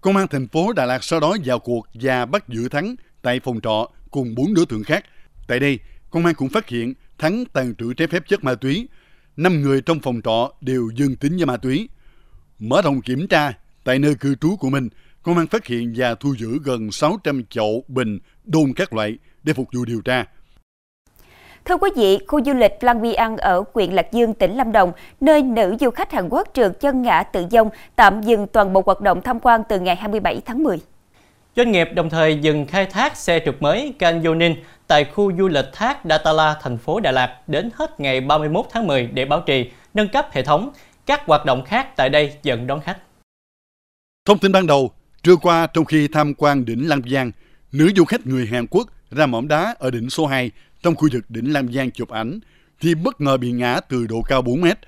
Công 0.00 0.16
an 0.16 0.28
thành 0.28 0.48
phố 0.48 0.72
Đà 0.72 0.86
Lạt 0.86 1.04
sau 1.04 1.20
đó 1.20 1.36
vào 1.44 1.58
cuộc 1.58 1.86
và 1.94 2.26
bắt 2.26 2.48
giữ 2.48 2.68
Thắng 2.68 2.94
tại 3.22 3.40
phòng 3.40 3.60
trọ 3.60 3.88
cùng 4.10 4.34
bốn 4.34 4.54
đối 4.54 4.66
tượng 4.66 4.84
khác. 4.84 5.04
Tại 5.48 5.60
đây, 5.60 5.78
công 6.10 6.26
an 6.26 6.34
cũng 6.34 6.48
phát 6.48 6.68
hiện 6.68 6.94
Thắng 7.18 7.44
tàn 7.44 7.74
trữ 7.74 7.94
trái 7.94 8.08
phép 8.08 8.22
chất 8.28 8.44
ma 8.44 8.54
túy. 8.54 8.88
Năm 9.36 9.62
người 9.62 9.80
trong 9.82 10.00
phòng 10.00 10.20
trọ 10.24 10.52
đều 10.60 10.90
dương 10.96 11.16
tính 11.16 11.36
với 11.36 11.46
ma 11.46 11.56
túy. 11.56 11.88
Mở 12.58 12.82
rộng 12.82 13.02
kiểm 13.02 13.26
tra 13.28 13.52
tại 13.84 13.98
nơi 13.98 14.14
cư 14.14 14.34
trú 14.34 14.56
của 14.56 14.70
mình, 14.70 14.88
công 15.22 15.38
an 15.38 15.46
phát 15.46 15.66
hiện 15.66 15.94
và 15.96 16.14
thu 16.14 16.34
giữ 16.36 16.58
gần 16.64 16.92
600 16.92 17.44
chậu 17.50 17.84
bình 17.88 18.18
đôn 18.44 18.72
các 18.76 18.92
loại 18.92 19.18
để 19.42 19.52
phục 19.52 19.68
vụ 19.72 19.84
điều 19.84 20.00
tra. 20.00 20.24
Thưa 21.64 21.76
quý 21.76 21.90
vị, 21.96 22.18
khu 22.28 22.44
du 22.44 22.52
lịch 22.52 22.72
Lang 22.80 23.02
Biang 23.02 23.36
ở 23.36 23.64
huyện 23.74 23.90
Lạc 23.90 24.12
Dương, 24.12 24.34
tỉnh 24.34 24.56
Lâm 24.56 24.72
Đồng, 24.72 24.92
nơi 25.20 25.42
nữ 25.42 25.76
du 25.80 25.90
khách 25.90 26.12
Hàn 26.12 26.28
Quốc 26.28 26.48
trượt 26.54 26.80
chân 26.80 27.02
ngã 27.02 27.22
tự 27.22 27.46
dông, 27.50 27.70
tạm 27.96 28.20
dừng 28.20 28.46
toàn 28.46 28.72
bộ 28.72 28.82
hoạt 28.86 29.00
động 29.00 29.22
tham 29.22 29.40
quan 29.40 29.62
từ 29.68 29.80
ngày 29.80 29.96
27 29.96 30.40
tháng 30.46 30.62
10. 30.62 30.78
Doanh 31.56 31.72
nghiệp 31.72 31.88
đồng 31.94 32.10
thời 32.10 32.38
dừng 32.38 32.66
khai 32.66 32.86
thác 32.86 33.16
xe 33.16 33.40
trượt 33.44 33.62
mới 33.62 33.94
Canyoning 33.98 34.56
tại 34.86 35.04
khu 35.04 35.32
du 35.38 35.48
lịch 35.48 35.64
thác 35.72 35.98
Datala, 36.04 36.56
thành 36.62 36.78
phố 36.78 37.00
Đà 37.00 37.10
Lạt 37.10 37.38
đến 37.46 37.70
hết 37.74 38.00
ngày 38.00 38.20
31 38.20 38.66
tháng 38.70 38.86
10 38.86 39.06
để 39.06 39.24
bảo 39.24 39.40
trì, 39.40 39.70
nâng 39.94 40.08
cấp 40.08 40.26
hệ 40.32 40.42
thống. 40.42 40.70
Các 41.06 41.26
hoạt 41.26 41.44
động 41.44 41.64
khác 41.64 41.96
tại 41.96 42.08
đây 42.08 42.32
dần 42.42 42.66
đón 42.66 42.80
khách. 42.80 42.98
Thông 44.24 44.38
tin 44.38 44.52
ban 44.52 44.66
đầu, 44.66 44.90
trưa 45.22 45.36
qua 45.36 45.66
trong 45.74 45.84
khi 45.84 46.08
tham 46.08 46.34
quan 46.34 46.64
đỉnh 46.64 46.88
Lang 46.88 47.02
Biang, 47.04 47.32
nữ 47.72 47.90
du 47.96 48.04
khách 48.04 48.26
người 48.26 48.46
Hàn 48.46 48.66
Quốc 48.66 48.88
ra 49.10 49.26
mỏm 49.26 49.48
đá 49.48 49.74
ở 49.78 49.90
đỉnh 49.90 50.10
số 50.10 50.26
2 50.26 50.50
trong 50.82 50.94
khu 50.94 51.08
vực 51.12 51.24
đỉnh 51.28 51.52
Lam 51.52 51.72
Giang 51.72 51.90
chụp 51.90 52.08
ảnh 52.08 52.40
thì 52.80 52.94
bất 52.94 53.20
ngờ 53.20 53.36
bị 53.36 53.52
ngã 53.52 53.80
từ 53.80 54.06
độ 54.06 54.22
cao 54.22 54.42
4 54.42 54.60
mét. 54.60 54.78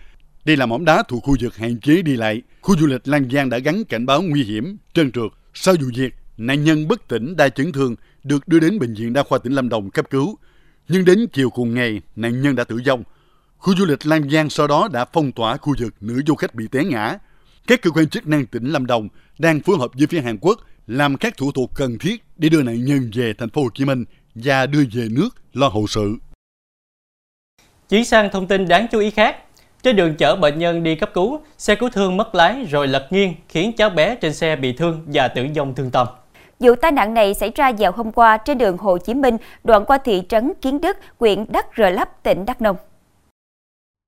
Đây 0.44 0.56
là 0.56 0.66
mỏm 0.66 0.84
đá 0.84 1.02
thuộc 1.08 1.22
khu 1.24 1.36
vực 1.40 1.56
hạn 1.56 1.80
chế 1.80 2.02
đi 2.02 2.16
lại. 2.16 2.42
Khu 2.60 2.76
du 2.76 2.86
lịch 2.86 3.08
Lam 3.08 3.30
Giang 3.30 3.50
đã 3.50 3.58
gắn 3.58 3.84
cảnh 3.84 4.06
báo 4.06 4.22
nguy 4.22 4.44
hiểm, 4.44 4.76
trơn 4.94 5.12
trượt. 5.12 5.32
Sau 5.54 5.74
vụ 5.80 5.86
việc, 5.96 6.14
nạn 6.36 6.64
nhân 6.64 6.88
bất 6.88 7.08
tỉnh 7.08 7.36
đa 7.36 7.48
chấn 7.48 7.72
thương 7.72 7.96
được 8.24 8.48
đưa 8.48 8.60
đến 8.60 8.78
bệnh 8.78 8.94
viện 8.94 9.12
đa 9.12 9.22
khoa 9.22 9.38
tỉnh 9.38 9.52
Lâm 9.52 9.68
Đồng 9.68 9.90
cấp 9.90 10.10
cứu. 10.10 10.38
Nhưng 10.88 11.04
đến 11.04 11.26
chiều 11.32 11.50
cùng 11.50 11.74
ngày, 11.74 12.00
nạn 12.16 12.42
nhân 12.42 12.56
đã 12.56 12.64
tử 12.64 12.80
vong. 12.86 13.02
Khu 13.56 13.76
du 13.76 13.84
lịch 13.84 14.06
Lam 14.06 14.30
Giang 14.30 14.50
sau 14.50 14.66
đó 14.66 14.88
đã 14.92 15.04
phong 15.12 15.32
tỏa 15.32 15.56
khu 15.56 15.74
vực 15.78 15.94
nữ 16.00 16.22
du 16.26 16.34
khách 16.34 16.54
bị 16.54 16.68
té 16.68 16.84
ngã. 16.84 17.18
Các 17.66 17.82
cơ 17.82 17.90
quan 17.90 18.08
chức 18.08 18.26
năng 18.26 18.46
tỉnh 18.46 18.64
Lâm 18.64 18.86
Đồng 18.86 19.08
đang 19.38 19.60
phối 19.60 19.78
hợp 19.78 19.90
với 19.94 20.06
phía 20.06 20.20
Hàn 20.20 20.38
Quốc 20.40 20.60
làm 20.86 21.16
các 21.16 21.36
thủ 21.36 21.52
tục 21.52 21.70
cần 21.74 21.98
thiết 21.98 22.22
để 22.36 22.48
đưa 22.48 22.62
nạn 22.62 22.84
nhân 22.84 23.10
về 23.14 23.32
thành 23.38 23.50
phố 23.50 23.62
Hồ 23.62 23.68
Chí 23.74 23.84
Minh 23.84 24.04
và 24.34 24.66
đưa 24.66 24.82
về 24.92 25.08
nước 25.10 25.28
lo 25.52 25.68
hậu 25.68 25.86
sự. 25.86 26.16
Chuyển 27.88 28.04
sang 28.04 28.30
thông 28.32 28.46
tin 28.46 28.68
đáng 28.68 28.86
chú 28.90 28.98
ý 28.98 29.10
khác. 29.10 29.36
Trên 29.82 29.96
đường 29.96 30.14
chở 30.16 30.36
bệnh 30.36 30.58
nhân 30.58 30.82
đi 30.82 30.94
cấp 30.94 31.10
cứu, 31.14 31.40
xe 31.58 31.74
cứu 31.74 31.88
thương 31.90 32.16
mất 32.16 32.34
lái 32.34 32.64
rồi 32.64 32.88
lật 32.88 33.08
nghiêng 33.10 33.34
khiến 33.48 33.72
cháu 33.76 33.90
bé 33.90 34.14
trên 34.14 34.34
xe 34.34 34.56
bị 34.56 34.72
thương 34.72 35.02
và 35.06 35.28
tử 35.28 35.46
vong 35.56 35.74
thương 35.74 35.90
tâm. 35.90 36.06
Vụ 36.60 36.74
tai 36.74 36.92
nạn 36.92 37.14
này 37.14 37.34
xảy 37.34 37.52
ra 37.54 37.72
vào 37.78 37.92
hôm 37.92 38.12
qua 38.12 38.36
trên 38.36 38.58
đường 38.58 38.78
Hồ 38.78 38.98
Chí 38.98 39.14
Minh, 39.14 39.36
đoạn 39.64 39.84
qua 39.84 39.98
thị 39.98 40.22
trấn 40.28 40.52
Kiến 40.60 40.80
Đức, 40.80 40.96
huyện 41.18 41.44
Đắk 41.48 41.66
Rờ 41.76 41.90
Lấp, 41.90 42.22
tỉnh 42.22 42.44
Đắk 42.44 42.62
Nông. 42.62 42.76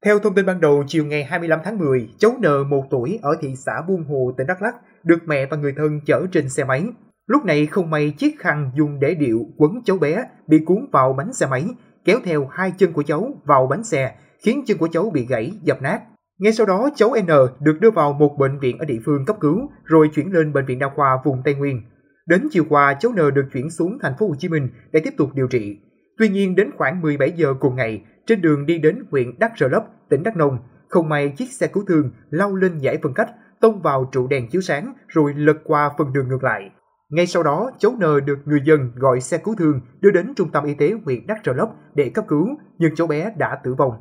Theo 0.04 0.18
thông 0.18 0.34
tin 0.34 0.46
ban 0.46 0.60
đầu, 0.60 0.84
chiều 0.88 1.04
ngày 1.04 1.24
25 1.24 1.58
tháng 1.64 1.78
10, 1.78 2.08
cháu 2.18 2.32
N 2.40 2.70
1 2.70 2.86
tuổi 2.90 3.18
ở 3.22 3.30
thị 3.42 3.48
xã 3.56 3.72
Buôn 3.88 4.04
Hồ, 4.08 4.32
tỉnh 4.36 4.46
Đắk 4.46 4.62
Lắk 4.62 4.74
được 5.04 5.18
mẹ 5.26 5.46
và 5.46 5.56
người 5.56 5.74
thân 5.76 6.00
chở 6.06 6.26
trên 6.32 6.50
xe 6.50 6.64
máy. 6.64 6.82
Lúc 7.26 7.44
này 7.44 7.66
không 7.66 7.90
may 7.90 8.10
chiếc 8.10 8.40
khăn 8.40 8.70
dùng 8.74 9.00
để 9.00 9.14
điệu 9.14 9.46
quấn 9.56 9.72
cháu 9.84 9.98
bé 9.98 10.24
bị 10.46 10.58
cuốn 10.66 10.86
vào 10.92 11.12
bánh 11.12 11.32
xe 11.32 11.46
máy, 11.46 11.64
kéo 12.04 12.18
theo 12.24 12.46
hai 12.46 12.72
chân 12.78 12.92
của 12.92 13.02
cháu 13.02 13.32
vào 13.44 13.66
bánh 13.66 13.84
xe, 13.84 14.14
khiến 14.44 14.62
chân 14.66 14.78
của 14.78 14.88
cháu 14.92 15.10
bị 15.10 15.26
gãy, 15.26 15.52
dập 15.62 15.82
nát. 15.82 16.00
Ngay 16.38 16.52
sau 16.52 16.66
đó, 16.66 16.90
cháu 16.94 17.10
N 17.22 17.26
được 17.60 17.80
đưa 17.80 17.90
vào 17.90 18.12
một 18.12 18.36
bệnh 18.38 18.58
viện 18.58 18.78
ở 18.78 18.84
địa 18.84 18.98
phương 19.04 19.24
cấp 19.26 19.36
cứu, 19.40 19.70
rồi 19.84 20.10
chuyển 20.14 20.32
lên 20.32 20.52
bệnh 20.52 20.66
viện 20.66 20.78
đa 20.78 20.88
khoa 20.94 21.18
vùng 21.24 21.42
Tây 21.44 21.54
Nguyên. 21.54 21.82
Đến 22.26 22.48
chiều 22.50 22.64
qua, 22.68 22.94
cháu 23.00 23.12
N 23.12 23.34
được 23.34 23.46
chuyển 23.52 23.70
xuống 23.70 23.98
thành 24.02 24.14
phố 24.18 24.28
Hồ 24.28 24.34
Chí 24.38 24.48
Minh 24.48 24.68
để 24.92 25.00
tiếp 25.04 25.14
tục 25.16 25.30
điều 25.34 25.46
trị. 25.48 25.78
Tuy 26.18 26.28
nhiên 26.28 26.54
đến 26.54 26.70
khoảng 26.76 27.00
17 27.00 27.32
giờ 27.32 27.54
cùng 27.60 27.76
ngày, 27.76 28.04
trên 28.26 28.40
đường 28.40 28.66
đi 28.66 28.78
đến 28.78 29.04
huyện 29.10 29.38
Đắk 29.38 29.52
Rờ 29.58 29.68
Lấp, 29.68 29.84
tỉnh 30.08 30.22
Đắk 30.22 30.36
Nông, 30.36 30.58
không 30.88 31.08
may 31.08 31.28
chiếc 31.28 31.52
xe 31.52 31.66
cứu 31.66 31.84
thương 31.88 32.10
lao 32.30 32.56
lên 32.56 32.78
giải 32.78 32.98
phân 33.02 33.14
cách, 33.14 33.30
tông 33.60 33.82
vào 33.82 34.08
trụ 34.12 34.26
đèn 34.26 34.48
chiếu 34.48 34.60
sáng 34.60 34.94
rồi 35.08 35.34
lật 35.36 35.56
qua 35.64 35.90
phần 35.98 36.12
đường 36.12 36.28
ngược 36.28 36.44
lại. 36.44 36.70
Ngay 37.14 37.26
sau 37.26 37.42
đó, 37.42 37.70
cháu 37.78 37.92
N 37.92 38.24
được 38.24 38.38
người 38.44 38.60
dân 38.64 38.92
gọi 38.96 39.20
xe 39.20 39.38
cứu 39.38 39.54
thương 39.58 39.80
đưa 40.00 40.10
đến 40.10 40.32
trung 40.36 40.50
tâm 40.50 40.64
y 40.64 40.74
tế 40.74 40.92
huyện 41.04 41.26
Đắk 41.26 41.38
Rờ 41.44 41.52
Lốc 41.52 41.76
để 41.94 42.10
cấp 42.14 42.24
cứu, 42.28 42.48
nhưng 42.78 42.94
cháu 42.96 43.06
bé 43.06 43.30
đã 43.36 43.58
tử 43.64 43.74
vong. 43.74 43.92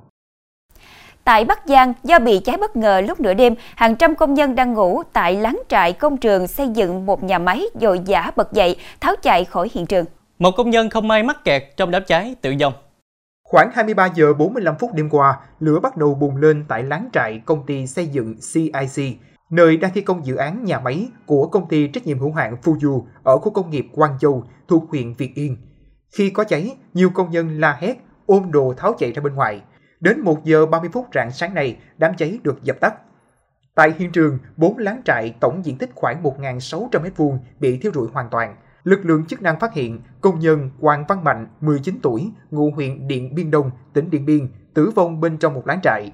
Tại 1.24 1.46
Bắc 1.46 1.62
Giang, 1.66 1.94
do 2.04 2.20
bị 2.20 2.40
cháy 2.40 2.58
bất 2.58 2.76
ngờ 2.76 3.02
lúc 3.08 3.20
nửa 3.20 3.34
đêm, 3.34 3.56
hàng 3.76 3.96
trăm 3.96 4.16
công 4.16 4.34
nhân 4.34 4.56
đang 4.56 4.74
ngủ 4.74 5.04
tại 5.14 5.36
láng 5.36 5.62
trại 5.70 5.94
công 5.94 6.18
trường 6.18 6.48
xây 6.48 6.68
dựng 6.68 7.06
một 7.06 7.24
nhà 7.24 7.40
máy 7.40 7.66
dội 7.82 8.00
giả 8.06 8.32
bật 8.36 8.54
dậy, 8.54 8.76
tháo 9.02 9.16
chạy 9.22 9.46
khỏi 9.46 9.70
hiện 9.74 9.86
trường. 9.86 10.06
Một 10.40 10.52
công 10.58 10.70
nhân 10.70 10.90
không 10.90 11.08
may 11.08 11.24
mắc 11.24 11.44
kẹt 11.44 11.64
trong 11.78 11.92
đám 11.92 12.04
cháy 12.08 12.36
tử 12.42 12.54
vong. 12.60 12.74
Khoảng 13.44 13.72
23 13.74 14.06
giờ 14.16 14.34
45 14.34 14.76
phút 14.80 14.94
đêm 14.94 15.10
qua, 15.10 15.40
lửa 15.60 15.80
bắt 15.80 15.98
đầu 15.98 16.16
bùng 16.16 16.38
lên 16.38 16.66
tại 16.68 16.84
láng 16.84 17.10
trại 17.14 17.42
công 17.46 17.66
ty 17.66 17.88
xây 17.88 18.08
dựng 18.08 18.36
CIC, 18.54 19.18
nơi 19.56 19.78
đang 19.78 19.92
thi 19.94 20.02
công 20.02 20.26
dự 20.26 20.36
án 20.36 20.66
nhà 20.66 20.80
máy 20.80 21.10
của 21.26 21.48
công 21.48 21.68
ty 21.68 21.88
trách 21.88 22.08
nhiệm 22.08 22.20
hữu 22.20 22.32
hạn 22.32 22.56
Fuyu 22.64 23.06
ở 23.24 23.38
khu 23.38 23.52
công 23.52 23.70
nghiệp 23.70 23.88
Quang 23.92 24.20
Châu 24.20 24.44
thuộc 24.68 24.90
huyện 24.90 25.14
Việt 25.14 25.36
Yên. 25.36 25.58
Khi 26.12 26.30
có 26.30 26.44
cháy, 26.44 26.78
nhiều 26.94 27.10
công 27.10 27.32
nhân 27.32 27.60
la 27.60 27.78
hét, 27.80 27.98
ôm 28.26 28.52
đồ 28.52 28.74
tháo 28.78 28.96
chạy 29.00 29.12
ra 29.12 29.22
bên 29.22 29.36
ngoài. 29.36 29.62
Đến 30.00 30.20
1 30.20 30.44
giờ 30.44 30.66
30 30.66 30.90
phút 30.94 31.08
rạng 31.14 31.32
sáng 31.32 31.54
nay, 31.54 31.78
đám 31.98 32.16
cháy 32.18 32.40
được 32.44 32.64
dập 32.64 32.80
tắt. 32.80 32.94
Tại 33.76 33.94
hiện 33.98 34.12
trường, 34.12 34.38
bốn 34.58 34.78
láng 34.78 35.02
trại 35.06 35.36
tổng 35.40 35.66
diện 35.66 35.78
tích 35.78 35.90
khoảng 35.96 36.24
1.600 36.24 36.90
m2 36.90 37.38
bị 37.60 37.78
thiêu 37.78 37.92
rụi 37.96 38.08
hoàn 38.14 38.30
toàn. 38.30 38.56
Lực 38.84 39.06
lượng 39.06 39.26
chức 39.26 39.42
năng 39.42 39.60
phát 39.60 39.74
hiện 39.74 40.02
công 40.22 40.40
nhân 40.40 40.70
Hoàng 40.80 41.06
Văn 41.08 41.24
Mạnh, 41.24 41.48
19 41.62 42.00
tuổi, 42.02 42.32
ngụ 42.52 42.72
huyện 42.76 43.08
Điện 43.08 43.36
Biên 43.36 43.52
Đông, 43.52 43.72
tỉnh 43.94 44.10
Điện 44.10 44.26
Biên, 44.26 44.48
tử 44.74 44.92
vong 44.96 45.22
bên 45.22 45.38
trong 45.38 45.54
một 45.54 45.68
láng 45.68 45.82
trại. 45.84 46.12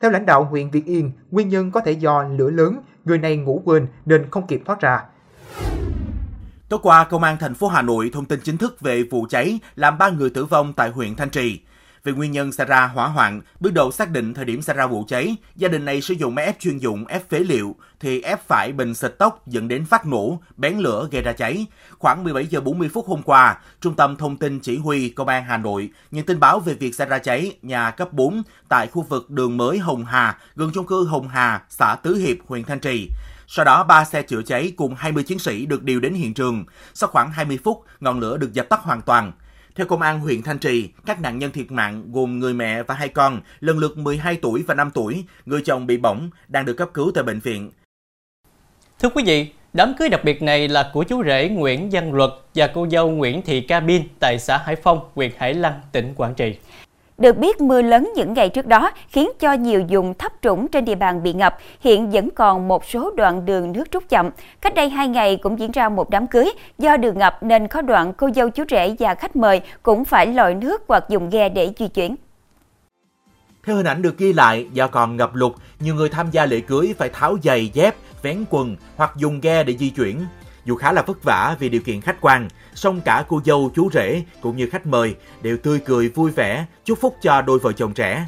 Theo 0.00 0.10
lãnh 0.10 0.26
đạo 0.26 0.44
huyện 0.44 0.70
Việt 0.70 0.84
Yên, 0.84 1.12
nguyên 1.30 1.48
nhân 1.48 1.70
có 1.70 1.80
thể 1.80 1.92
do 1.92 2.22
lửa 2.22 2.50
lớn, 2.50 2.80
người 3.04 3.18
này 3.18 3.36
ngủ 3.36 3.62
quên 3.64 3.86
nên 4.06 4.30
không 4.30 4.46
kịp 4.46 4.62
thoát 4.66 4.80
ra. 4.80 5.02
Tối 6.68 6.80
qua, 6.82 7.04
Công 7.04 7.22
an 7.22 7.36
thành 7.40 7.54
phố 7.54 7.68
Hà 7.68 7.82
Nội 7.82 8.10
thông 8.12 8.24
tin 8.24 8.40
chính 8.42 8.56
thức 8.56 8.80
về 8.80 9.02
vụ 9.02 9.26
cháy 9.30 9.58
làm 9.76 9.98
ba 9.98 10.08
người 10.08 10.30
tử 10.30 10.44
vong 10.44 10.72
tại 10.72 10.90
huyện 10.90 11.16
Thanh 11.16 11.30
Trì. 11.30 11.60
Về 12.04 12.12
nguyên 12.12 12.32
nhân 12.32 12.52
xảy 12.52 12.66
ra 12.66 12.86
hỏa 12.86 13.08
hoạn, 13.08 13.40
bước 13.60 13.72
đầu 13.72 13.92
xác 13.92 14.10
định 14.10 14.34
thời 14.34 14.44
điểm 14.44 14.62
xảy 14.62 14.76
ra 14.76 14.86
vụ 14.86 15.04
cháy, 15.08 15.36
gia 15.56 15.68
đình 15.68 15.84
này 15.84 16.00
sử 16.00 16.14
dụng 16.14 16.34
máy 16.34 16.44
ép 16.44 16.60
chuyên 16.60 16.78
dụng 16.78 17.06
ép 17.06 17.30
phế 17.30 17.38
liệu 17.38 17.76
thì 18.00 18.20
ép 18.20 18.46
phải 18.46 18.72
bình 18.72 18.94
xịt 18.94 19.14
tốc 19.18 19.46
dẫn 19.46 19.68
đến 19.68 19.84
phát 19.84 20.06
nổ, 20.06 20.40
bén 20.56 20.78
lửa 20.78 21.08
gây 21.10 21.22
ra 21.22 21.32
cháy. 21.32 21.66
Khoảng 21.98 22.24
17 22.24 22.46
giờ 22.46 22.60
40 22.60 22.90
phút 22.94 23.06
hôm 23.06 23.22
qua, 23.22 23.58
Trung 23.80 23.94
tâm 23.94 24.16
Thông 24.16 24.36
tin 24.36 24.60
Chỉ 24.60 24.78
huy 24.78 25.08
Công 25.08 25.28
an 25.28 25.44
Hà 25.44 25.56
Nội 25.56 25.90
nhận 26.10 26.26
tin 26.26 26.40
báo 26.40 26.60
về 26.60 26.74
việc 26.74 26.94
xảy 26.94 27.08
ra 27.08 27.18
cháy 27.18 27.56
nhà 27.62 27.90
cấp 27.90 28.12
4 28.12 28.42
tại 28.68 28.86
khu 28.86 29.02
vực 29.02 29.30
đường 29.30 29.56
mới 29.56 29.78
Hồng 29.78 30.04
Hà, 30.04 30.38
gần 30.56 30.70
chung 30.74 30.86
cư 30.86 31.06
Hồng 31.06 31.28
Hà, 31.28 31.62
xã 31.68 31.94
Tứ 31.94 32.14
Hiệp, 32.14 32.36
huyện 32.46 32.64
Thanh 32.64 32.80
Trì. 32.80 33.08
Sau 33.50 33.64
đó, 33.64 33.84
ba 33.84 34.04
xe 34.04 34.22
chữa 34.22 34.42
cháy 34.42 34.72
cùng 34.76 34.94
20 34.94 35.22
chiến 35.22 35.38
sĩ 35.38 35.66
được 35.66 35.82
điều 35.82 36.00
đến 36.00 36.14
hiện 36.14 36.34
trường. 36.34 36.64
Sau 36.94 37.08
khoảng 37.08 37.32
20 37.32 37.58
phút, 37.64 37.84
ngọn 38.00 38.20
lửa 38.20 38.36
được 38.36 38.52
dập 38.52 38.68
tắt 38.68 38.80
hoàn 38.82 39.02
toàn. 39.02 39.32
Theo 39.78 39.86
Công 39.86 40.02
an 40.02 40.20
huyện 40.20 40.42
Thanh 40.42 40.58
Trì, 40.58 40.88
các 41.06 41.20
nạn 41.20 41.38
nhân 41.38 41.50
thiệt 41.50 41.70
mạng 41.70 42.04
gồm 42.12 42.38
người 42.38 42.54
mẹ 42.54 42.82
và 42.82 42.94
hai 42.94 43.08
con, 43.08 43.40
lần 43.60 43.78
lượt 43.78 43.98
12 43.98 44.38
tuổi 44.42 44.64
và 44.66 44.74
5 44.74 44.90
tuổi, 44.94 45.24
người 45.46 45.60
chồng 45.64 45.86
bị 45.86 45.96
bỏng, 45.96 46.30
đang 46.48 46.64
được 46.64 46.74
cấp 46.74 46.88
cứu 46.94 47.10
tại 47.14 47.24
bệnh 47.24 47.40
viện. 47.40 47.70
Thưa 49.00 49.08
quý 49.08 49.24
vị, 49.26 49.52
đám 49.72 49.94
cưới 49.98 50.08
đặc 50.08 50.20
biệt 50.24 50.42
này 50.42 50.68
là 50.68 50.90
của 50.92 51.02
chú 51.02 51.24
rể 51.24 51.48
Nguyễn 51.48 51.90
Văn 51.92 52.12
Luật 52.12 52.30
và 52.54 52.66
cô 52.74 52.86
dâu 52.90 53.10
Nguyễn 53.10 53.42
Thị 53.42 53.60
Ca 53.60 53.80
Bin 53.80 54.02
tại 54.20 54.38
xã 54.38 54.58
Hải 54.58 54.76
Phong, 54.76 55.00
huyện 55.14 55.30
Hải 55.38 55.54
Lăng, 55.54 55.80
tỉnh 55.92 56.14
Quảng 56.14 56.34
Trị. 56.34 56.54
Được 57.18 57.36
biết, 57.36 57.60
mưa 57.60 57.82
lớn 57.82 58.12
những 58.16 58.34
ngày 58.34 58.48
trước 58.48 58.66
đó 58.66 58.90
khiến 59.08 59.30
cho 59.40 59.52
nhiều 59.52 59.84
vùng 59.88 60.14
thấp 60.14 60.32
trũng 60.42 60.68
trên 60.68 60.84
địa 60.84 60.94
bàn 60.94 61.22
bị 61.22 61.32
ngập, 61.32 61.58
hiện 61.80 62.10
vẫn 62.10 62.28
còn 62.30 62.68
một 62.68 62.84
số 62.84 63.10
đoạn 63.16 63.44
đường 63.44 63.72
nước 63.72 63.92
rút 63.92 64.04
chậm. 64.08 64.30
Cách 64.60 64.74
đây 64.74 64.88
hai 64.88 65.08
ngày 65.08 65.36
cũng 65.36 65.58
diễn 65.58 65.72
ra 65.72 65.88
một 65.88 66.10
đám 66.10 66.26
cưới, 66.26 66.50
do 66.78 66.96
đường 66.96 67.18
ngập 67.18 67.42
nên 67.42 67.68
có 67.68 67.82
đoạn 67.82 68.12
cô 68.12 68.30
dâu 68.34 68.50
chú 68.50 68.64
rể 68.70 68.96
và 68.98 69.14
khách 69.14 69.36
mời 69.36 69.60
cũng 69.82 70.04
phải 70.04 70.26
lội 70.26 70.54
nước 70.54 70.82
hoặc 70.88 71.04
dùng 71.08 71.30
ghe 71.30 71.48
để 71.48 71.72
di 71.78 71.88
chuyển. 71.88 72.16
Theo 73.66 73.76
hình 73.76 73.86
ảnh 73.86 74.02
được 74.02 74.18
ghi 74.18 74.32
lại, 74.32 74.66
do 74.72 74.86
còn 74.86 75.16
ngập 75.16 75.34
lụt, 75.34 75.52
nhiều 75.80 75.94
người 75.94 76.08
tham 76.08 76.30
gia 76.30 76.46
lễ 76.46 76.60
cưới 76.60 76.94
phải 76.98 77.08
tháo 77.08 77.36
giày, 77.42 77.70
dép, 77.74 77.94
vén 78.22 78.44
quần 78.50 78.76
hoặc 78.96 79.12
dùng 79.16 79.40
ghe 79.40 79.64
để 79.64 79.76
di 79.76 79.90
chuyển. 79.90 80.26
Dù 80.68 80.76
khá 80.76 80.92
là 80.92 81.02
vất 81.02 81.24
vả 81.24 81.56
vì 81.58 81.68
điều 81.68 81.80
kiện 81.80 82.00
khách 82.00 82.20
quan, 82.20 82.48
song 82.74 83.00
cả 83.00 83.24
cô 83.28 83.40
dâu, 83.44 83.70
chú 83.74 83.90
rể 83.92 84.22
cũng 84.40 84.56
như 84.56 84.68
khách 84.70 84.86
mời 84.86 85.14
đều 85.42 85.56
tươi 85.56 85.80
cười 85.84 86.08
vui 86.08 86.30
vẻ, 86.30 86.66
chúc 86.84 86.98
phúc 87.00 87.16
cho 87.22 87.42
đôi 87.42 87.58
vợ 87.58 87.72
chồng 87.72 87.94
trẻ. 87.94 88.26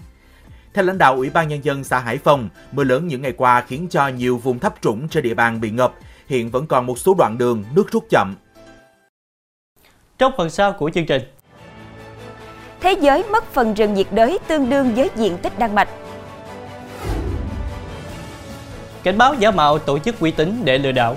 Theo 0.75 0.85
lãnh 0.85 0.99
đạo 0.99 1.15
Ủy 1.15 1.31
ban 1.31 1.49
Nhân 1.49 1.65
dân 1.65 1.85
xã 1.85 1.99
Hải 1.99 2.19
Phong, 2.19 2.49
mưa 2.73 2.85
lớn 2.85 3.07
những 3.07 3.23
ngày 3.23 3.33
qua 3.33 3.61
khiến 3.61 3.89
cho 3.91 4.09
nhiều 4.09 4.37
vùng 4.37 4.59
thấp 4.59 4.75
trũng 4.81 5.09
trên 5.09 5.25
địa 5.25 5.35
bàn 5.35 5.61
bị 5.61 5.71
ngập, 5.71 5.95
hiện 6.27 6.51
vẫn 6.51 6.67
còn 6.67 6.87
một 6.87 6.99
số 6.99 7.15
đoạn 7.15 7.39
đường 7.39 7.65
nước 7.75 7.93
rút 7.93 8.05
chậm. 8.11 8.35
Trong 10.19 10.33
phần 10.37 10.51
sau 10.51 10.73
của 10.73 10.91
chương 10.91 11.07
trình, 11.07 11.23
Thế 12.81 12.93
giới 13.01 13.25
mất 13.33 13.45
phần 13.53 13.75
rừng 13.75 13.95
nhiệt 13.95 14.07
đới 14.11 14.39
tương 14.49 14.71
đương 14.71 14.95
với 14.95 15.11
diện 15.17 15.39
tích 15.43 15.59
Đan 15.59 15.75
Mạch. 15.75 15.89
cảnh 19.03 19.19
báo 19.19 19.35
giả 19.35 19.51
mạo 19.51 19.79
tổ 19.79 19.99
chức 19.99 20.21
uy 20.21 20.31
tín 20.31 20.63
để 20.65 20.79
lừa 20.79 20.93
đảo. 20.93 21.17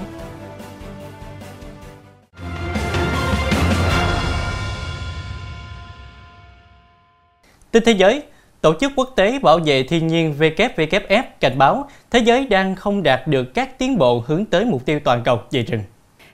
Tin 7.74 7.84
thế 7.84 7.92
giới, 7.92 8.22
Tổ 8.62 8.74
chức 8.80 8.92
Quốc 8.96 9.10
tế 9.16 9.40
Bảo 9.40 9.60
vệ 9.66 9.84
Thiên 9.84 10.08
nhiên 10.08 10.36
WWF 10.40 11.24
cảnh 11.40 11.58
báo 11.58 11.88
thế 12.12 12.20
giới 12.20 12.46
đang 12.46 12.76
không 12.76 13.04
đạt 13.04 13.28
được 13.28 13.54
các 13.54 13.80
tiến 13.80 13.98
bộ 13.98 14.24
hướng 14.28 14.46
tới 14.46 14.66
mục 14.66 14.86
tiêu 14.86 15.00
toàn 15.04 15.22
cầu 15.26 15.40
về 15.52 15.62
rừng. 15.62 15.82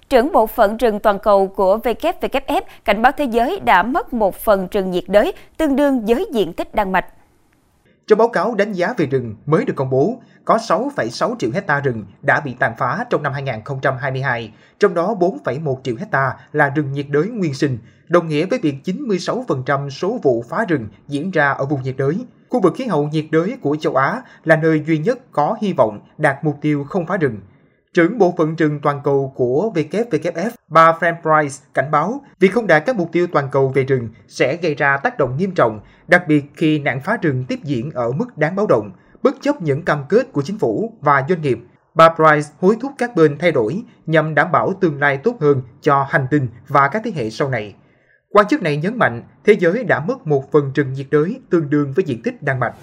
Trưởng 0.10 0.32
bộ 0.32 0.48
phận 0.48 0.78
rừng 0.78 1.00
toàn 1.00 1.20
cầu 1.20 1.48
của 1.48 1.78
WWF 1.78 2.62
cảnh 2.86 3.02
báo 3.02 3.12
thế 3.18 3.26
giới 3.26 3.60
đã 3.60 3.84
mất 3.84 4.14
một 4.14 4.36
phần 4.36 4.68
rừng 4.72 4.92
nhiệt 4.92 5.04
đới 5.08 5.34
tương 5.58 5.76
đương 5.76 6.06
với 6.06 6.26
diện 6.34 6.54
tích 6.54 6.76
Đan 6.76 6.92
Mạch. 6.92 7.06
Trong 8.10 8.20
báo 8.20 8.28
cáo 8.28 8.56
đánh 8.56 8.74
giá 8.74 8.94
về 8.98 9.06
rừng 9.06 9.36
mới 9.46 9.66
được 9.66 9.74
công 9.76 9.90
bố, 9.90 10.22
có 10.46 10.58
6,6 10.58 11.36
triệu 11.40 11.52
hecta 11.54 11.80
rừng 11.80 12.06
đã 12.22 12.40
bị 12.40 12.56
tàn 12.60 12.74
phá 12.78 13.06
trong 13.10 13.24
năm 13.24 13.34
2022, 13.34 14.54
trong 14.80 14.94
đó 14.94 15.16
4,1 15.20 15.76
triệu 15.84 15.96
hecta 15.96 16.34
là 16.52 16.70
rừng 16.70 16.92
nhiệt 16.92 17.06
đới 17.10 17.28
nguyên 17.28 17.54
sinh, 17.54 17.78
đồng 18.08 18.28
nghĩa 18.28 18.46
với 18.46 18.60
việc 18.60 18.76
96% 18.86 19.90
số 19.90 20.20
vụ 20.24 20.46
phá 20.50 20.66
rừng 20.66 20.88
diễn 21.08 21.32
ra 21.32 21.50
ở 21.50 21.66
vùng 21.66 21.84
nhiệt 21.84 21.98
đới. 21.98 22.18
Khu 22.50 22.62
vực 22.62 22.74
khí 22.78 22.86
hậu 22.86 23.08
nhiệt 23.08 23.26
đới 23.32 23.58
của 23.62 23.78
châu 23.80 23.96
Á 23.96 24.22
là 24.44 24.56
nơi 24.56 24.84
duy 24.88 24.98
nhất 24.98 25.20
có 25.32 25.58
hy 25.62 25.74
vọng 25.74 26.00
đạt 26.18 26.44
mục 26.44 26.58
tiêu 26.62 26.84
không 26.90 27.06
phá 27.06 27.18
rừng. 27.18 27.40
Trưởng 27.94 28.18
bộ 28.18 28.34
phận 28.38 28.56
rừng 28.56 28.80
toàn 28.84 29.02
cầu 29.04 29.34
của 29.36 29.72
WWF, 29.76 30.50
bà 30.68 30.92
Fran 31.00 31.16
Price 31.22 31.56
cảnh 31.74 31.92
báo 31.92 32.22
việc 32.40 32.48
không 32.48 32.68
đạt 32.68 32.84
các 32.86 32.96
mục 32.96 33.10
tiêu 33.12 33.28
toàn 33.28 33.48
cầu 33.52 33.72
về 33.76 33.84
rừng 33.84 34.10
sẽ 34.28 34.58
gây 34.62 34.76
ra 34.76 34.98
tác 34.98 35.18
động 35.18 35.38
nghiêm 35.38 35.52
trọng, 35.52 35.80
đặc 36.08 36.24
biệt 36.28 36.44
khi 36.56 36.80
nạn 36.80 37.02
phá 37.02 37.18
rừng 37.22 37.46
tiếp 37.48 37.60
diễn 37.64 37.92
ở 37.92 38.12
mức 38.12 38.38
đáng 38.38 38.56
báo 38.56 38.68
động, 38.68 38.92
bất 39.24 39.36
chấp 39.42 39.62
những 39.62 39.86
cam 39.86 40.04
kết 40.10 40.32
của 40.32 40.42
chính 40.42 40.60
phủ 40.60 40.94
và 41.02 41.26
doanh 41.30 41.42
nghiệp. 41.42 41.60
Bà 41.94 42.10
Price 42.10 42.50
hối 42.60 42.76
thúc 42.82 42.92
các 42.98 43.16
bên 43.16 43.38
thay 43.38 43.52
đổi 43.52 43.84
nhằm 44.06 44.36
đảm 44.36 44.52
bảo 44.52 44.74
tương 44.82 45.00
lai 45.00 45.18
tốt 45.18 45.36
hơn 45.40 45.62
cho 45.82 46.08
hành 46.10 46.28
tinh 46.32 46.48
và 46.68 46.88
các 46.88 47.02
thế 47.06 47.12
hệ 47.16 47.30
sau 47.30 47.50
này. 47.50 47.76
Quan 48.30 48.48
chức 48.48 48.62
này 48.62 48.78
nhấn 48.78 48.98
mạnh 48.98 49.24
thế 49.46 49.56
giới 49.60 49.84
đã 49.84 50.00
mất 50.00 50.28
một 50.28 50.52
phần 50.52 50.72
rừng 50.74 50.94
nhiệt 50.94 51.08
đới 51.12 51.40
tương 51.50 51.70
đương 51.70 51.94
với 51.96 52.06
diện 52.06 52.22
tích 52.24 52.44
Đan 52.44 52.60
Mạch. 52.60 52.74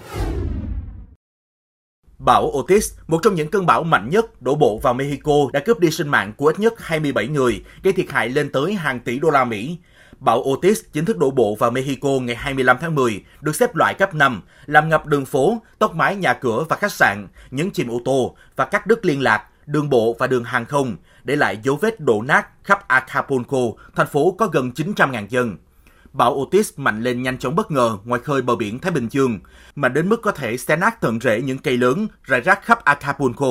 Bão 2.19 2.51
Otis, 2.57 2.93
một 3.07 3.19
trong 3.23 3.35
những 3.35 3.47
cơn 3.47 3.65
bão 3.65 3.83
mạnh 3.83 4.09
nhất 4.09 4.41
đổ 4.41 4.55
bộ 4.55 4.79
vào 4.83 4.93
Mexico 4.93 5.33
đã 5.53 5.59
cướp 5.59 5.79
đi 5.79 5.91
sinh 5.91 6.07
mạng 6.07 6.33
của 6.37 6.47
ít 6.47 6.59
nhất 6.59 6.73
27 6.77 7.27
người, 7.27 7.63
gây 7.83 7.93
thiệt 7.93 8.05
hại 8.09 8.29
lên 8.29 8.51
tới 8.51 8.73
hàng 8.73 8.99
tỷ 8.99 9.19
đô 9.19 9.29
la 9.29 9.45
Mỹ. 9.45 9.77
Bão 10.19 10.39
Otis 10.39 10.81
chính 10.93 11.05
thức 11.05 11.17
đổ 11.17 11.31
bộ 11.31 11.55
vào 11.55 11.71
Mexico 11.71 12.09
ngày 12.09 12.35
25 12.35 12.77
tháng 12.81 12.95
10, 12.95 13.23
được 13.41 13.55
xếp 13.55 13.75
loại 13.75 13.93
cấp 13.93 14.13
5, 14.13 14.41
làm 14.65 14.89
ngập 14.89 15.05
đường 15.05 15.25
phố, 15.25 15.61
tốc 15.79 15.95
mái 15.95 16.15
nhà 16.15 16.33
cửa 16.33 16.65
và 16.69 16.75
khách 16.75 16.91
sạn, 16.91 17.27
nhấn 17.51 17.71
chìm 17.71 17.91
ô 17.91 18.01
tô 18.05 18.35
và 18.55 18.65
cắt 18.65 18.87
đứt 18.87 19.05
liên 19.05 19.21
lạc, 19.21 19.43
đường 19.65 19.89
bộ 19.89 20.15
và 20.19 20.27
đường 20.27 20.43
hàng 20.43 20.65
không, 20.65 20.95
để 21.23 21.35
lại 21.35 21.59
dấu 21.63 21.75
vết 21.75 21.99
đổ 21.99 22.21
nát 22.21 22.47
khắp 22.63 22.87
Acapulco, 22.87 23.57
thành 23.95 24.07
phố 24.07 24.35
có 24.37 24.47
gần 24.47 24.71
900.000 24.75 25.27
dân. 25.29 25.57
Bão 26.17 26.33
Otis 26.33 26.73
mạnh 26.77 27.03
lên 27.03 27.21
nhanh 27.21 27.37
chóng 27.37 27.55
bất 27.55 27.71
ngờ 27.71 27.97
ngoài 28.05 28.21
khơi 28.23 28.41
bờ 28.41 28.55
biển 28.55 28.79
Thái 28.79 28.91
Bình 28.91 29.07
Dương, 29.11 29.39
mạnh 29.75 29.93
đến 29.93 30.09
mức 30.09 30.21
có 30.21 30.31
thể 30.31 30.57
xé 30.57 30.75
nát 30.75 31.01
tận 31.01 31.19
rễ 31.19 31.41
những 31.41 31.57
cây 31.57 31.77
lớn 31.77 32.07
rải 32.23 32.41
rác 32.41 32.65
khắp 32.65 32.83
Acapulco. 32.83 33.47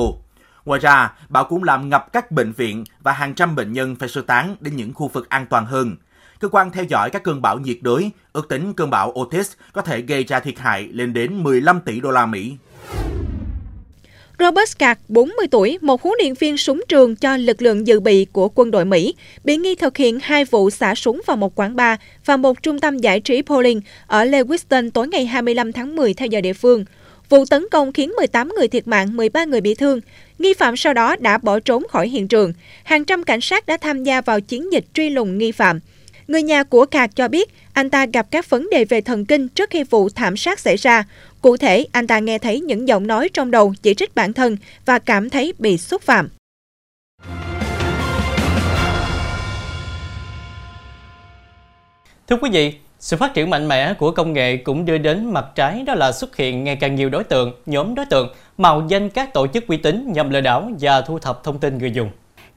Ngoài 0.65 0.79
ra, 0.79 1.13
bão 1.29 1.43
cũng 1.43 1.63
làm 1.63 1.89
ngập 1.89 2.13
các 2.13 2.31
bệnh 2.31 2.51
viện 2.51 2.83
và 3.01 3.13
hàng 3.13 3.33
trăm 3.33 3.55
bệnh 3.55 3.73
nhân 3.73 3.95
phải 3.95 4.09
sơ 4.09 4.21
tán 4.21 4.55
đến 4.59 4.75
những 4.75 4.93
khu 4.93 5.07
vực 5.07 5.29
an 5.29 5.45
toàn 5.49 5.65
hơn. 5.65 5.95
Cơ 6.39 6.47
quan 6.47 6.71
theo 6.71 6.83
dõi 6.83 7.09
các 7.09 7.23
cơn 7.23 7.41
bão 7.41 7.59
nhiệt 7.59 7.77
đới 7.81 8.11
ước 8.33 8.49
tính 8.49 8.73
cơn 8.73 8.89
bão 8.89 9.13
Otis 9.19 9.51
có 9.73 9.81
thể 9.81 10.01
gây 10.01 10.23
ra 10.23 10.39
thiệt 10.39 10.59
hại 10.59 10.87
lên 10.91 11.13
đến 11.13 11.43
15 11.43 11.81
tỷ 11.81 11.99
đô 11.99 12.11
la 12.11 12.25
Mỹ. 12.25 12.57
Robert 14.39 14.69
Scott, 14.69 14.99
40 15.07 15.47
tuổi, 15.51 15.77
một 15.81 16.01
huấn 16.01 16.15
luyện 16.21 16.33
viên 16.33 16.57
súng 16.57 16.83
trường 16.87 17.15
cho 17.15 17.37
lực 17.37 17.61
lượng 17.61 17.87
dự 17.87 17.99
bị 17.99 18.25
của 18.31 18.49
quân 18.55 18.71
đội 18.71 18.85
Mỹ, 18.85 19.15
bị 19.43 19.57
nghi 19.57 19.75
thực 19.75 19.97
hiện 19.97 20.19
hai 20.21 20.45
vụ 20.45 20.69
xả 20.69 20.95
súng 20.95 21.21
vào 21.25 21.37
một 21.37 21.59
quán 21.59 21.75
bar 21.75 21.99
và 22.25 22.37
một 22.37 22.63
trung 22.63 22.79
tâm 22.79 22.97
giải 22.97 23.19
trí 23.19 23.41
bowling 23.41 23.81
ở 24.07 24.25
Lewiston 24.25 24.89
tối 24.89 25.07
ngày 25.07 25.25
25 25.25 25.71
tháng 25.71 25.95
10 25.95 26.13
theo 26.13 26.27
giờ 26.27 26.41
địa 26.41 26.53
phương. 26.53 26.85
Vụ 27.29 27.45
tấn 27.45 27.65
công 27.71 27.93
khiến 27.93 28.11
18 28.11 28.49
người 28.57 28.67
thiệt 28.67 28.87
mạng, 28.87 29.17
13 29.17 29.43
người 29.43 29.61
bị 29.61 29.75
thương. 29.75 30.01
Nghi 30.39 30.53
phạm 30.53 30.77
sau 30.77 30.93
đó 30.93 31.15
đã 31.19 31.37
bỏ 31.37 31.59
trốn 31.59 31.83
khỏi 31.89 32.07
hiện 32.07 32.27
trường. 32.27 32.53
Hàng 32.83 33.05
trăm 33.05 33.23
cảnh 33.23 33.41
sát 33.41 33.65
đã 33.67 33.77
tham 33.77 34.03
gia 34.03 34.21
vào 34.21 34.41
chiến 34.41 34.73
dịch 34.73 34.85
truy 34.93 35.09
lùng 35.09 35.37
nghi 35.37 35.51
phạm. 35.51 35.79
Người 36.27 36.43
nhà 36.43 36.63
của 36.63 36.85
Cạc 36.85 37.15
cho 37.15 37.27
biết 37.27 37.49
anh 37.73 37.89
ta 37.89 38.05
gặp 38.05 38.27
các 38.31 38.49
vấn 38.49 38.69
đề 38.71 38.85
về 38.85 39.01
thần 39.01 39.25
kinh 39.25 39.47
trước 39.47 39.69
khi 39.69 39.83
vụ 39.83 40.09
thảm 40.09 40.37
sát 40.37 40.59
xảy 40.59 40.75
ra. 40.75 41.03
Cụ 41.41 41.57
thể, 41.57 41.85
anh 41.91 42.07
ta 42.07 42.19
nghe 42.19 42.37
thấy 42.37 42.59
những 42.59 42.87
giọng 42.87 43.07
nói 43.07 43.29
trong 43.33 43.51
đầu 43.51 43.73
chỉ 43.81 43.93
trích 43.93 44.15
bản 44.15 44.33
thân 44.33 44.57
và 44.85 44.99
cảm 44.99 45.29
thấy 45.29 45.53
bị 45.59 45.77
xúc 45.77 46.01
phạm. 46.01 46.29
Thưa 52.27 52.37
quý 52.41 52.49
vị, 52.49 52.73
sự 52.99 53.17
phát 53.17 53.33
triển 53.33 53.49
mạnh 53.49 53.67
mẽ 53.67 53.93
của 53.93 54.11
công 54.11 54.33
nghệ 54.33 54.57
cũng 54.57 54.85
đưa 54.85 54.97
đến 54.97 55.33
mặt 55.33 55.45
trái 55.55 55.83
đó 55.83 55.95
là 55.95 56.11
xuất 56.11 56.35
hiện 56.35 56.63
ngày 56.63 56.75
càng 56.75 56.95
nhiều 56.95 57.09
đối 57.09 57.23
tượng, 57.23 57.53
nhóm 57.65 57.95
đối 57.95 58.05
tượng 58.05 58.33
mạo 58.57 58.85
danh 58.87 59.09
các 59.09 59.33
tổ 59.33 59.47
chức 59.47 59.67
uy 59.67 59.77
tín 59.77 60.11
nhằm 60.13 60.29
lừa 60.29 60.41
đảo 60.41 60.71
và 60.79 61.01
thu 61.01 61.19
thập 61.19 61.43
thông 61.43 61.59
tin 61.59 61.77
người 61.77 61.91
dùng. 61.91 62.09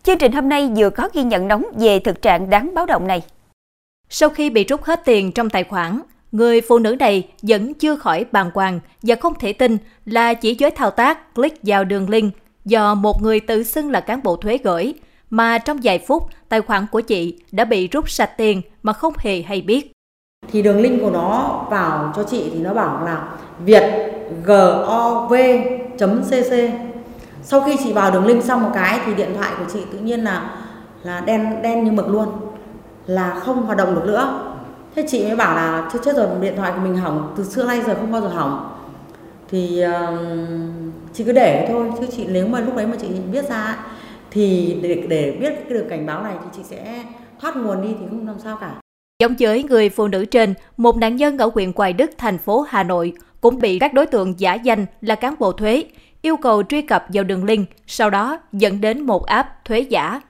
Chương 0.02 0.18
trình 0.18 0.32
hôm 0.32 0.48
nay 0.48 0.70
vừa 0.76 0.90
có 0.90 1.08
ghi 1.12 1.22
nhận 1.22 1.48
nóng 1.48 1.64
về 1.78 1.98
thực 1.98 2.22
trạng 2.22 2.50
đáng 2.50 2.74
báo 2.74 2.86
động 2.86 3.06
này. 3.06 3.22
Sau 4.12 4.28
khi 4.28 4.50
bị 4.50 4.64
rút 4.64 4.82
hết 4.82 5.04
tiền 5.04 5.32
trong 5.32 5.50
tài 5.50 5.64
khoản, 5.64 6.00
người 6.32 6.60
phụ 6.60 6.78
nữ 6.78 6.96
này 6.98 7.28
vẫn 7.42 7.74
chưa 7.74 7.96
khỏi 7.96 8.24
bàng 8.32 8.50
hoàng 8.54 8.80
và 9.02 9.14
không 9.14 9.34
thể 9.34 9.52
tin 9.52 9.78
là 10.04 10.34
chỉ 10.34 10.56
với 10.60 10.70
thao 10.70 10.90
tác 10.90 11.34
click 11.34 11.58
vào 11.62 11.84
đường 11.84 12.10
link 12.10 12.34
do 12.64 12.94
một 12.94 13.22
người 13.22 13.40
tự 13.40 13.62
xưng 13.62 13.90
là 13.90 14.00
cán 14.00 14.20
bộ 14.22 14.36
thuế 14.36 14.58
gửi, 14.64 14.94
mà 15.30 15.58
trong 15.58 15.78
vài 15.82 15.98
phút 15.98 16.28
tài 16.48 16.60
khoản 16.60 16.86
của 16.92 17.00
chị 17.00 17.38
đã 17.52 17.64
bị 17.64 17.88
rút 17.88 18.10
sạch 18.10 18.30
tiền 18.36 18.62
mà 18.82 18.92
không 18.92 19.14
hề 19.18 19.42
hay 19.42 19.60
biết. 19.60 19.92
Thì 20.52 20.62
đường 20.62 20.80
link 20.80 21.02
của 21.02 21.10
nó 21.10 21.60
vào 21.70 22.12
cho 22.16 22.22
chị 22.22 22.50
thì 22.52 22.58
nó 22.58 22.74
bảo 22.74 23.04
là 23.04 23.28
Việt 23.64 23.82
gov.cc 24.44 25.34
Sau 27.42 27.60
khi 27.60 27.76
chị 27.84 27.92
vào 27.92 28.10
đường 28.10 28.26
link 28.26 28.44
xong 28.44 28.62
một 28.62 28.70
cái 28.74 29.00
thì 29.06 29.14
điện 29.14 29.30
thoại 29.36 29.50
của 29.58 29.64
chị 29.72 29.80
tự 29.92 29.98
nhiên 29.98 30.24
là 30.24 30.56
là 31.02 31.20
đen 31.20 31.62
đen 31.62 31.84
như 31.84 31.92
mực 31.92 32.08
luôn 32.08 32.28
là 33.06 33.40
không 33.40 33.62
hoạt 33.62 33.78
động 33.78 33.94
được 33.94 34.04
nữa. 34.06 34.54
Thế 34.94 35.04
chị 35.08 35.24
mới 35.24 35.36
bảo 35.36 35.56
là 35.56 35.90
chết 35.92 35.98
chết 36.04 36.16
rồi 36.16 36.26
điện 36.40 36.54
thoại 36.56 36.72
của 36.76 36.80
mình 36.80 36.96
hỏng 36.96 37.34
từ 37.36 37.44
xưa 37.44 37.64
nay 37.64 37.82
giờ 37.86 37.94
không 37.94 38.12
bao 38.12 38.20
giờ 38.20 38.28
hỏng. 38.28 38.76
Thì 39.50 39.84
uh, 39.84 40.20
chị 41.12 41.24
cứ 41.24 41.32
để 41.32 41.66
thôi 41.72 41.90
chứ 42.00 42.06
chị 42.16 42.26
nếu 42.28 42.46
mà 42.46 42.60
lúc 42.60 42.76
đấy 42.76 42.86
mà 42.86 42.96
chị 43.00 43.08
biết 43.32 43.48
ra 43.48 43.76
thì 44.30 44.76
để 44.82 45.04
để 45.08 45.36
biết 45.40 45.48
cái 45.48 45.70
đường 45.70 45.88
cảnh 45.88 46.06
báo 46.06 46.22
này 46.22 46.34
thì 46.42 46.48
chị 46.56 46.62
sẽ 46.64 47.04
thoát 47.40 47.56
nguồn 47.56 47.82
đi 47.82 47.88
thì 48.00 48.06
không 48.10 48.26
làm 48.26 48.36
sao 48.44 48.58
cả. 48.60 48.74
Giống 49.22 49.34
với 49.38 49.62
người 49.62 49.88
phụ 49.88 50.08
nữ 50.08 50.24
trên, 50.24 50.54
một 50.76 50.96
nạn 50.96 51.16
nhân 51.16 51.38
ở 51.38 51.50
huyện 51.54 51.72
Hoài 51.76 51.92
Đức, 51.92 52.10
thành 52.18 52.38
phố 52.38 52.60
Hà 52.68 52.82
Nội 52.82 53.12
cũng 53.40 53.58
bị 53.58 53.78
các 53.78 53.94
đối 53.94 54.06
tượng 54.06 54.40
giả 54.40 54.54
danh 54.54 54.86
là 55.00 55.14
cán 55.14 55.34
bộ 55.38 55.52
thuế, 55.52 55.84
yêu 56.22 56.36
cầu 56.36 56.62
truy 56.62 56.82
cập 56.82 57.04
vào 57.08 57.24
đường 57.24 57.44
link, 57.44 57.68
sau 57.86 58.10
đó 58.10 58.38
dẫn 58.52 58.80
đến 58.80 59.02
một 59.02 59.26
app 59.26 59.48
thuế 59.64 59.80
giả 59.80 60.20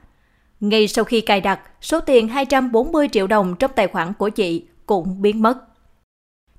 ngay 0.61 0.87
sau 0.87 1.05
khi 1.05 1.21
cài 1.21 1.41
đặt, 1.41 1.59
số 1.81 1.99
tiền 1.99 2.27
240 2.27 3.07
triệu 3.11 3.27
đồng 3.27 3.55
trong 3.59 3.71
tài 3.75 3.87
khoản 3.87 4.13
của 4.13 4.29
chị 4.29 4.65
cũng 4.85 5.21
biến 5.21 5.41
mất. 5.41 5.57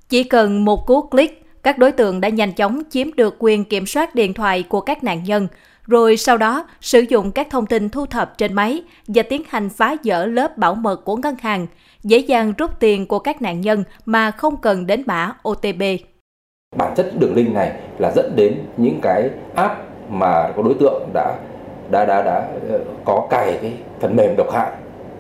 Chỉ 0.09 0.25
cần 0.25 0.65
một 0.65 0.87
cú 0.87 1.03
click, 1.03 1.63
các 1.63 1.79
đối 1.79 1.93
tượng 1.93 2.21
đã 2.21 2.29
nhanh 2.29 2.53
chóng 2.53 2.83
chiếm 2.91 3.15
được 3.17 3.37
quyền 3.39 3.65
kiểm 3.65 3.87
soát 3.87 4.15
điện 4.15 4.35
thoại 4.35 4.63
của 4.63 4.81
các 4.81 5.05
nạn 5.05 5.25
nhân, 5.25 5.49
rồi 5.87 6.17
sau 6.17 6.37
đó 6.37 6.67
sử 6.81 7.01
dụng 7.01 7.33
các 7.33 7.47
thông 7.51 7.67
tin 7.67 7.89
thu 7.89 8.07
thập 8.07 8.39
trên 8.39 8.53
máy 8.53 8.83
và 9.07 9.23
tiến 9.23 9.43
hành 9.49 9.69
phá 9.69 9.97
vỡ 10.05 10.27
lớp 10.27 10.59
bảo 10.59 10.75
mật 10.75 11.05
của 11.05 11.17
ngân 11.17 11.35
hàng, 11.41 11.67
dễ 12.03 12.19
dàng 12.19 12.53
rút 12.59 12.81
tiền 12.81 13.07
của 13.07 13.19
các 13.19 13.43
nạn 13.43 13.61
nhân 13.61 13.85
mà 14.07 14.31
không 14.31 14.57
cần 14.57 14.87
đến 14.87 15.03
mã 15.07 15.33
OTP. 15.49 15.83
Bản 16.77 16.95
chất 16.97 17.13
đường 17.19 17.35
link 17.35 17.55
này 17.55 17.73
là 17.99 18.13
dẫn 18.17 18.33
đến 18.37 18.59
những 18.77 18.99
cái 19.03 19.31
app 19.55 19.75
mà 20.09 20.53
có 20.57 20.63
đối 20.63 20.75
tượng 20.75 21.09
đã 21.15 21.39
đã 21.91 22.05
đã 22.05 22.23
đã 22.23 22.49
ờ, 22.69 22.81
có 23.05 23.27
cài 23.31 23.59
cái 23.63 23.73
phần 24.03 24.17
mềm 24.17 24.37
độc 24.37 24.53
hại 24.53 24.73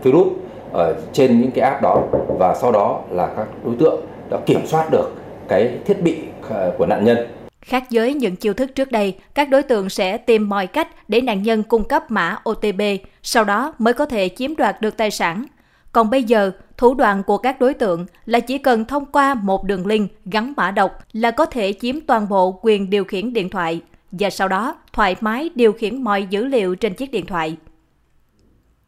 virus 0.02 0.28
ở 0.72 0.94
trên 1.12 1.40
những 1.40 1.50
cái 1.50 1.70
app 1.70 1.82
đó 1.82 2.02
và 2.38 2.54
sau 2.60 2.72
đó 2.72 3.00
là 3.10 3.26
các 3.36 3.46
đối 3.64 3.74
tượng 3.76 4.06
đã 4.30 4.38
kiểm 4.46 4.66
soát 4.66 4.90
được 4.90 5.12
cái 5.48 5.78
thiết 5.84 6.02
bị 6.02 6.16
ờ, 6.48 6.72
của 6.78 6.86
nạn 6.86 7.04
nhân. 7.04 7.18
Khác 7.60 7.84
với 7.90 8.14
những 8.14 8.36
chiêu 8.36 8.54
thức 8.54 8.74
trước 8.74 8.92
đây, 8.92 9.16
các 9.34 9.48
đối 9.48 9.62
tượng 9.62 9.88
sẽ 9.88 10.16
tìm 10.16 10.48
mọi 10.48 10.66
cách 10.66 10.88
để 11.08 11.20
nạn 11.20 11.42
nhân 11.42 11.62
cung 11.62 11.84
cấp 11.84 12.10
mã 12.10 12.36
OTP, 12.50 12.82
sau 13.22 13.44
đó 13.44 13.74
mới 13.78 13.94
có 13.94 14.06
thể 14.06 14.28
chiếm 14.28 14.56
đoạt 14.56 14.80
được 14.80 14.96
tài 14.96 15.10
sản. 15.10 15.46
Còn 15.92 16.10
bây 16.10 16.22
giờ, 16.22 16.50
thủ 16.76 16.94
đoạn 16.94 17.22
của 17.22 17.38
các 17.38 17.60
đối 17.60 17.74
tượng 17.74 18.06
là 18.26 18.40
chỉ 18.40 18.58
cần 18.58 18.84
thông 18.84 19.06
qua 19.06 19.34
một 19.34 19.64
đường 19.64 19.86
link 19.86 20.10
gắn 20.24 20.52
mã 20.56 20.70
độc 20.70 20.98
là 21.12 21.30
có 21.30 21.46
thể 21.46 21.72
chiếm 21.80 22.00
toàn 22.00 22.28
bộ 22.28 22.58
quyền 22.62 22.90
điều 22.90 23.04
khiển 23.04 23.32
điện 23.32 23.48
thoại 23.48 23.80
và 24.12 24.30
sau 24.30 24.48
đó 24.48 24.74
thoải 24.92 25.16
mái 25.20 25.50
điều 25.54 25.72
khiển 25.72 26.02
mọi 26.02 26.26
dữ 26.30 26.44
liệu 26.44 26.74
trên 26.74 26.94
chiếc 26.94 27.10
điện 27.10 27.26
thoại. 27.26 27.56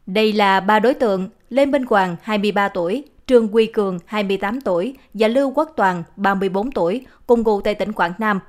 Đây 0.05 0.33
là 0.33 0.59
ba 0.59 0.79
đối 0.79 0.93
tượng 0.93 1.29
Lê 1.49 1.65
Minh 1.65 1.83
Hoàng, 1.89 2.15
23 2.21 2.69
tuổi, 2.69 3.03
Trương 3.27 3.55
Quy 3.55 3.65
Cường, 3.65 3.99
28 4.05 4.61
tuổi 4.61 4.97
và 5.13 5.27
Lưu 5.27 5.51
Quốc 5.55 5.73
Toàn, 5.75 6.03
34 6.15 6.71
tuổi, 6.71 7.05
cùng 7.27 7.43
ngụ 7.43 7.61
tại 7.61 7.75
tỉnh 7.75 7.91
Quảng 7.91 8.13
Nam, 8.17 8.39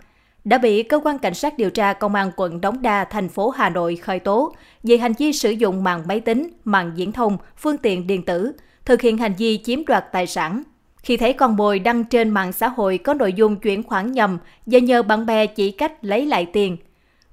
đã 0.45 0.59
bị 0.59 0.83
cơ 0.83 1.01
quan 1.05 1.19
cảnh 1.19 1.35
sát 1.35 1.59
điều 1.59 1.71
tra 1.71 1.93
công 1.93 2.15
an 2.15 2.31
quận 2.37 2.61
Đống 2.61 2.83
Đa, 2.83 3.05
thành 3.05 3.29
phố 3.29 3.51
Hà 3.51 3.69
Nội 3.69 3.97
khởi 3.97 4.19
tố 4.19 4.55
về 4.83 4.97
hành 4.97 5.13
vi 5.19 5.33
sử 5.33 5.51
dụng 5.51 5.85
mạng 5.85 6.03
máy 6.07 6.21
tính, 6.21 6.51
mạng 6.65 6.93
viễn 6.97 7.13
thông, 7.13 7.39
phương 7.57 7.79
tiện 7.79 8.07
điện 8.07 8.23
tử, 8.23 8.53
thực 8.85 9.01
hiện 9.01 9.19
hành 9.19 9.35
vi 9.39 9.59
chiếm 9.65 9.85
đoạt 9.85 10.05
tài 10.13 10.27
sản. 10.27 10.63
Khi 11.03 11.17
thấy 11.17 11.33
con 11.33 11.57
mồi 11.57 11.79
đăng 11.79 12.05
trên 12.05 12.31
mạng 12.31 12.53
xã 12.53 12.69
hội 12.69 12.99
có 12.99 13.15
nội 13.15 13.33
dung 13.33 13.57
chuyển 13.57 13.83
khoản 13.83 14.13
nhầm 14.13 14.39
và 14.67 14.79
nhờ 14.79 15.03
bạn 15.03 15.27
bè 15.27 15.47
chỉ 15.47 15.71
cách 15.71 16.05
lấy 16.05 16.27
lại 16.27 16.47
tiền, 16.53 16.77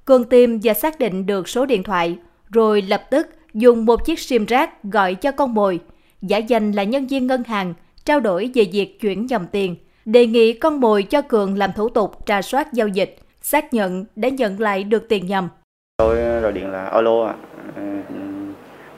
Cường 0.06 0.24
tìm 0.24 0.60
và 0.64 0.74
xác 0.74 1.00
định 1.00 1.26
được 1.26 1.50
số 1.50 1.66
điện 1.66 1.84
thoại, 1.84 2.18
rồi 2.50 2.82
lập 2.82 3.04
tức 3.10 3.28
dùng 3.54 3.86
một 3.86 4.06
chiếc 4.06 4.20
sim 4.20 4.46
rác 4.46 4.84
gọi 4.84 5.16
cho 5.16 5.32
con 5.32 5.54
mồi, 5.54 5.80
giả 6.22 6.38
danh 6.38 6.72
là 6.72 6.84
nhân 6.84 7.08
viên 7.08 7.28
ngân 7.28 7.44
hàng, 7.44 7.74
trao 8.06 8.20
đổi 8.20 8.52
về 8.54 8.66
việc 8.72 9.00
chuyển 9.00 9.30
dòng 9.30 9.46
tiền, 9.52 9.76
đề 10.06 10.26
nghị 10.28 10.54
con 10.54 10.80
mồi 10.80 11.04
cho 11.04 11.22
Cường 11.22 11.58
làm 11.58 11.70
thủ 11.76 11.90
tục 11.90 12.26
tra 12.26 12.42
soát 12.42 12.74
giao 12.74 12.88
dịch, 12.88 13.18
xác 13.42 13.74
nhận 13.74 14.06
để 14.16 14.32
nhận 14.32 14.60
lại 14.60 14.84
được 14.84 15.10
tiền 15.10 15.28
nhầm. 15.28 15.50
Tôi 15.98 16.22
ờ, 16.22 16.40
gọi 16.40 16.52
điện 16.52 16.72
là 16.72 16.86
alo 16.86 17.26
ạ, 17.26 17.36
ờ, 17.76 17.84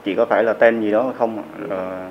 chỉ 0.04 0.14
có 0.14 0.26
phải 0.26 0.44
là 0.44 0.52
tên 0.52 0.80
gì 0.80 0.90
đó 0.90 1.12
không 1.18 1.42
ạ? 1.68 2.10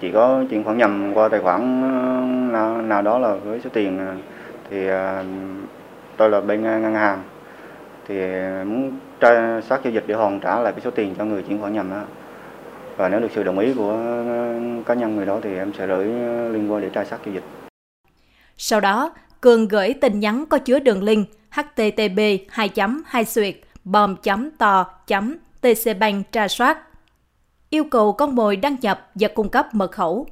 chỉ 0.00 0.10
có 0.12 0.44
chuyển 0.50 0.64
khoản 0.64 0.78
nhầm 0.78 1.12
qua 1.14 1.28
tài 1.28 1.40
khoản 1.40 1.82
ờ, 1.82 2.20
nào, 2.52 2.82
nào 2.82 3.02
đó 3.02 3.18
là 3.18 3.34
với 3.34 3.60
số 3.60 3.70
tiền 3.72 3.98
thì 4.70 4.88
à, 4.88 5.24
tôi 6.16 6.30
là 6.30 6.40
bên 6.40 6.62
ngân 6.62 6.94
hàng 6.94 7.22
thì 8.08 8.14
muốn 8.64 8.92
tra 9.24 9.60
sát 9.60 9.80
giao 9.84 9.92
dịch 9.92 10.04
để 10.06 10.14
hoàn 10.14 10.40
trả 10.40 10.60
lại 10.60 10.72
cái 10.72 10.80
số 10.84 10.90
tiền 10.90 11.14
cho 11.18 11.24
người 11.24 11.42
chuyển 11.42 11.60
khoản 11.60 11.72
nhầm 11.72 11.90
đó 11.90 12.02
và 12.96 13.08
nếu 13.08 13.20
được 13.20 13.28
sự 13.34 13.42
đồng 13.42 13.58
ý 13.58 13.74
của 13.74 13.92
uh, 13.92 14.86
cá 14.86 14.94
nhân 14.94 15.16
người 15.16 15.26
đó 15.26 15.40
thì 15.42 15.56
em 15.56 15.72
sẽ 15.78 15.86
gửi 15.86 16.06
uh, 16.06 16.54
liên 16.54 16.72
quan 16.72 16.82
để 16.82 16.90
tra 16.90 17.04
sát 17.04 17.18
giao 17.26 17.34
dịch. 17.34 17.44
Sau 18.56 18.80
đó 18.80 19.14
cường 19.40 19.68
gửi 19.68 19.94
tin 20.00 20.20
nhắn 20.20 20.44
có 20.46 20.58
chứa 20.58 20.78
đường 20.78 21.02
link 21.02 21.28
http 21.50 22.20
2 22.48 22.70
2 23.06 23.24
xuyệt 23.24 23.56
bom 23.84 24.16
to 24.58 24.86
tcbank 25.60 26.32
tra 26.32 26.48
soát. 26.48 26.78
Yêu 27.70 27.84
cầu 27.90 28.12
con 28.12 28.34
mồi 28.34 28.56
đăng 28.56 28.76
nhập 28.80 29.10
và 29.14 29.28
cung 29.34 29.48
cấp 29.48 29.66
mật 29.72 29.92
khẩu. 29.92 30.26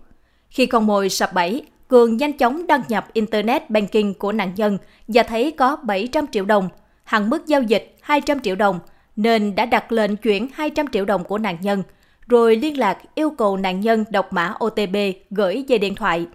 Khi 0.49 0.67
con 0.67 0.87
mồi 0.87 1.09
sập 1.09 1.33
bẫy, 1.33 1.67
Cường 1.89 2.17
nhanh 2.17 2.33
chóng 2.33 2.67
đăng 2.67 2.83
nhập 2.89 3.07
Internet 3.13 3.71
Banking 3.71 4.15
của 4.19 4.33
nạn 4.33 4.53
nhân 4.57 4.79
và 5.09 5.23
thấy 5.23 5.51
có 5.51 5.77
700 5.77 6.27
triệu 6.27 6.45
đồng, 6.45 6.69
hạn 7.05 7.31
mức 7.31 7.47
giao 7.47 7.63
dịch 7.63 7.92
200 8.03 8.41
triệu 8.41 8.57
đồng, 8.57 8.81
nên 9.17 9.55
đã 9.55 9.67
đặt 9.67 9.93
lệnh 9.93 10.17
chuyển 10.17 10.49
200 10.55 10.87
triệu 10.87 11.05
đồng 11.05 11.25
của 11.25 11.39
nạn 11.39 11.57
nhân, 11.61 11.83
rồi 12.29 12.57
liên 12.57 12.79
lạc 12.79 12.99
yêu 13.15 13.31
cầu 13.31 13.57
nạn 13.57 13.81
nhân 13.81 14.05
đọc 14.11 14.33
mã 14.33 14.55
OTP 14.65 14.97
gửi 15.31 15.65
về 15.69 15.79
điện 15.79 15.95
thoại. 15.95 16.27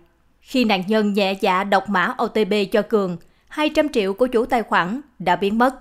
Khi 0.42 0.66
nạn 0.66 0.84
nhân 0.88 1.14
nhẹ 1.14 1.34
dạ 1.42 1.64
đọc 1.64 1.90
mã 1.90 2.16
OTP 2.24 2.72
cho 2.72 2.82
Cường, 2.82 3.18
200 3.48 3.90
triệu 3.90 4.14
của 4.14 4.28
chủ 4.28 4.46
tài 4.46 4.64
khoản 4.64 5.02
đã 5.20 5.36
biến 5.36 5.58
mất. 5.58 5.76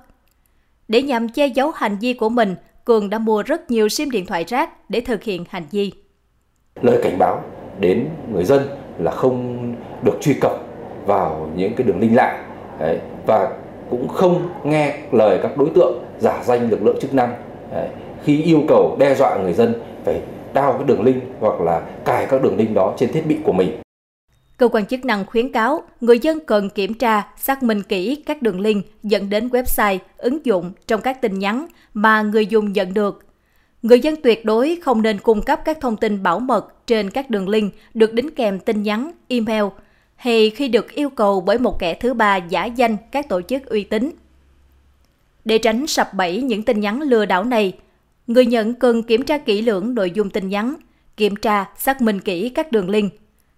Để 0.89 1.03
nhằm 1.03 1.29
che 1.29 1.47
giấu 1.47 1.71
hành 1.71 1.99
vi 2.01 2.13
của 2.13 2.29
mình, 2.29 2.55
Cường 2.85 3.11
đã 3.11 3.19
mua 3.19 3.43
rất 3.43 3.71
nhiều 3.71 3.89
sim 3.89 4.11
điện 4.11 4.27
thoại 4.27 4.45
rác 4.49 4.91
để 4.91 5.01
thực 5.01 5.23
hiện 5.23 5.45
hành 5.49 5.65
vi. 5.71 5.93
Lời 6.83 7.01
cảnh 7.03 7.19
báo 7.19 7.45
đến 7.81 8.09
người 8.33 8.45
dân 8.45 8.69
là 8.99 9.11
không 9.11 9.75
được 10.03 10.19
truy 10.21 10.35
cập 10.41 10.53
vào 11.07 11.51
những 11.57 11.75
cái 11.77 11.87
đường 11.87 12.01
link 12.01 12.13
lạ 12.15 12.45
đấy, 12.79 12.99
và 13.27 13.57
cũng 13.91 14.09
không 14.09 14.49
nghe 14.65 14.99
lời 15.13 15.39
các 15.43 15.57
đối 15.57 15.71
tượng 15.75 16.05
giả 16.19 16.43
danh 16.45 16.71
lực 16.71 16.83
lượng 16.83 16.97
chức 17.01 17.15
năng 17.15 17.35
khi 18.25 18.43
yêu 18.43 18.63
cầu 18.69 18.97
đe 18.99 19.15
dọa 19.15 19.37
người 19.37 19.53
dân 19.53 19.75
phải 20.05 20.21
đao 20.53 20.73
cái 20.73 20.83
đường 20.87 21.03
link 21.03 21.23
hoặc 21.41 21.61
là 21.61 21.83
cài 22.05 22.27
các 22.27 22.43
đường 22.43 22.57
link 22.57 22.75
đó 22.75 22.95
trên 22.99 23.13
thiết 23.13 23.27
bị 23.27 23.39
của 23.45 23.53
mình. 23.53 23.81
Cơ 24.57 24.69
quan 24.69 24.87
chức 24.87 25.05
năng 25.05 25.27
khuyến 25.27 25.53
cáo 25.53 25.83
người 26.01 26.19
dân 26.19 26.39
cần 26.47 26.71
kiểm 26.71 26.95
tra, 26.95 27.23
xác 27.37 27.63
minh 27.63 27.83
kỹ 27.83 28.23
các 28.27 28.43
đường 28.43 28.61
link 28.61 28.85
dẫn 29.03 29.31
đến 29.31 29.49
website, 29.49 29.99
ứng 30.19 30.47
dụng 30.47 30.73
trong 30.87 31.01
các 31.01 31.21
tin 31.21 31.39
nhắn 31.39 31.67
mà 31.95 32.23
người 32.23 32.47
dùng 32.47 32.73
nhận 32.73 32.95
được. 32.95 33.23
Người 33.83 34.01
dân 34.01 34.15
tuyệt 34.23 34.45
đối 34.45 34.79
không 34.83 35.03
nên 35.03 35.19
cung 35.19 35.43
cấp 35.43 35.61
các 35.65 35.81
thông 35.81 35.97
tin 35.97 36.23
bảo 36.23 36.39
mật 36.39 36.87
trên 36.87 37.11
các 37.11 37.31
đường 37.31 37.49
link 37.49 37.75
được 37.95 38.13
đính 38.13 38.31
kèm 38.31 38.59
tin 38.59 38.83
nhắn, 38.83 39.11
email 39.29 39.65
hay 40.17 40.51
khi 40.51 40.69
được 40.69 40.91
yêu 40.91 41.11
cầu 41.11 41.41
bởi 41.41 41.59
một 41.59 41.79
kẻ 41.79 41.95
thứ 41.95 42.15
ba 42.15 42.37
giả 42.37 42.65
danh 42.65 42.97
các 43.11 43.29
tổ 43.29 43.43
chức 43.43 43.67
uy 43.67 43.85
tín. 43.85 44.11
Để 45.45 45.59
tránh 45.59 45.87
sập 45.87 46.15
bẫy 46.15 46.43
những 46.43 46.63
tin 46.63 46.81
nhắn 46.81 47.01
lừa 47.01 47.25
đảo 47.25 47.45
này, 47.45 47.73
người 48.27 48.47
nhận 48.47 48.75
cần 48.75 49.03
kiểm 49.03 49.23
tra 49.23 49.39
kỹ 49.39 49.63
lưỡng 49.63 49.95
nội 49.95 50.11
dung 50.11 50.31
tin 50.31 50.49
nhắn, 50.49 50.75
kiểm 51.17 51.37
tra, 51.37 51.65
xác 51.77 52.03
minh 52.03 52.21
kỹ 52.21 52.49
các 52.49 52.73
đường 52.73 52.91
link. 52.91 53.13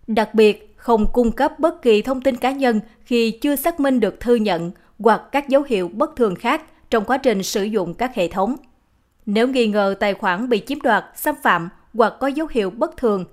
Đặc 0.07 0.35
biệt, 0.35 0.75
không 0.77 1.07
cung 1.13 1.33
cấp 1.33 1.59
bất 1.59 1.83
kỳ 1.83 2.03
thông 2.03 2.21
tin 2.21 2.37
cá 2.37 2.51
nhân 2.51 2.81
khi 3.05 3.31
chưa 3.31 3.57
xác 3.57 3.81
minh 3.81 4.01
được 4.01 4.21
thư 4.21 4.35
nhận 4.35 4.71
hoặc 4.99 5.23
các 5.33 5.49
dấu 5.49 5.63
hiệu 5.63 5.91
bất 5.95 6.17
thường 6.17 6.35
khác 6.35 6.63
trong 6.91 7.05
quá 7.05 7.19
trình 7.19 7.43
sử 7.43 7.65
dụng 7.65 7.95
các 7.95 8.15
hệ 8.15 8.29
thống. 8.29 8.57
Nếu 9.27 9.49
nghi 9.49 9.67
ngờ 9.67 9.95
tài 10.01 10.15
khoản 10.15 10.49
bị 10.49 10.63
chiếm 10.67 10.81
đoạt, 10.81 11.05
xâm 11.17 11.35
phạm 11.43 11.69
hoặc 11.95 12.15
có 12.21 12.27
dấu 12.27 12.47
hiệu 12.51 12.71
bất 12.71 12.97
thường, 12.97 13.25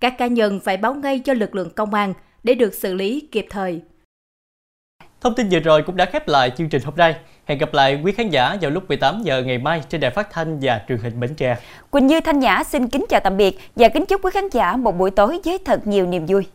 các 0.00 0.18
cá 0.18 0.26
nhân 0.26 0.60
phải 0.60 0.76
báo 0.76 0.94
ngay 0.94 1.18
cho 1.18 1.32
lực 1.32 1.54
lượng 1.54 1.70
công 1.70 1.94
an 1.94 2.14
để 2.44 2.54
được 2.54 2.74
xử 2.74 2.94
lý 2.94 3.28
kịp 3.32 3.46
thời. 3.50 3.80
Thông 5.20 5.34
tin 5.34 5.48
vừa 5.48 5.60
rồi 5.60 5.82
cũng 5.82 5.96
đã 5.96 6.04
khép 6.04 6.28
lại 6.28 6.50
chương 6.56 6.68
trình 6.68 6.82
hôm 6.84 6.94
nay. 6.96 7.14
Hẹn 7.44 7.58
gặp 7.58 7.74
lại 7.74 8.00
quý 8.04 8.12
khán 8.12 8.30
giả 8.30 8.56
vào 8.60 8.70
lúc 8.70 8.88
18 8.88 9.22
giờ 9.22 9.42
ngày 9.42 9.58
mai 9.58 9.82
trên 9.88 10.00
đài 10.00 10.10
phát 10.10 10.30
thanh 10.30 10.58
và 10.62 10.80
truyền 10.88 10.98
hình 10.98 11.20
Bến 11.20 11.34
Tre. 11.34 11.56
Quỳnh 11.90 12.06
Như 12.06 12.20
Thanh 12.20 12.40
Nhã 12.40 12.64
xin 12.64 12.88
kính 12.88 13.06
chào 13.08 13.20
tạm 13.20 13.36
biệt 13.36 13.58
và 13.76 13.88
kính 13.88 14.06
chúc 14.06 14.24
quý 14.24 14.30
khán 14.34 14.48
giả 14.48 14.76
một 14.76 14.92
buổi 14.92 15.10
tối 15.10 15.40
với 15.44 15.58
thật 15.64 15.86
nhiều 15.86 16.06
niềm 16.06 16.26
vui. 16.26 16.46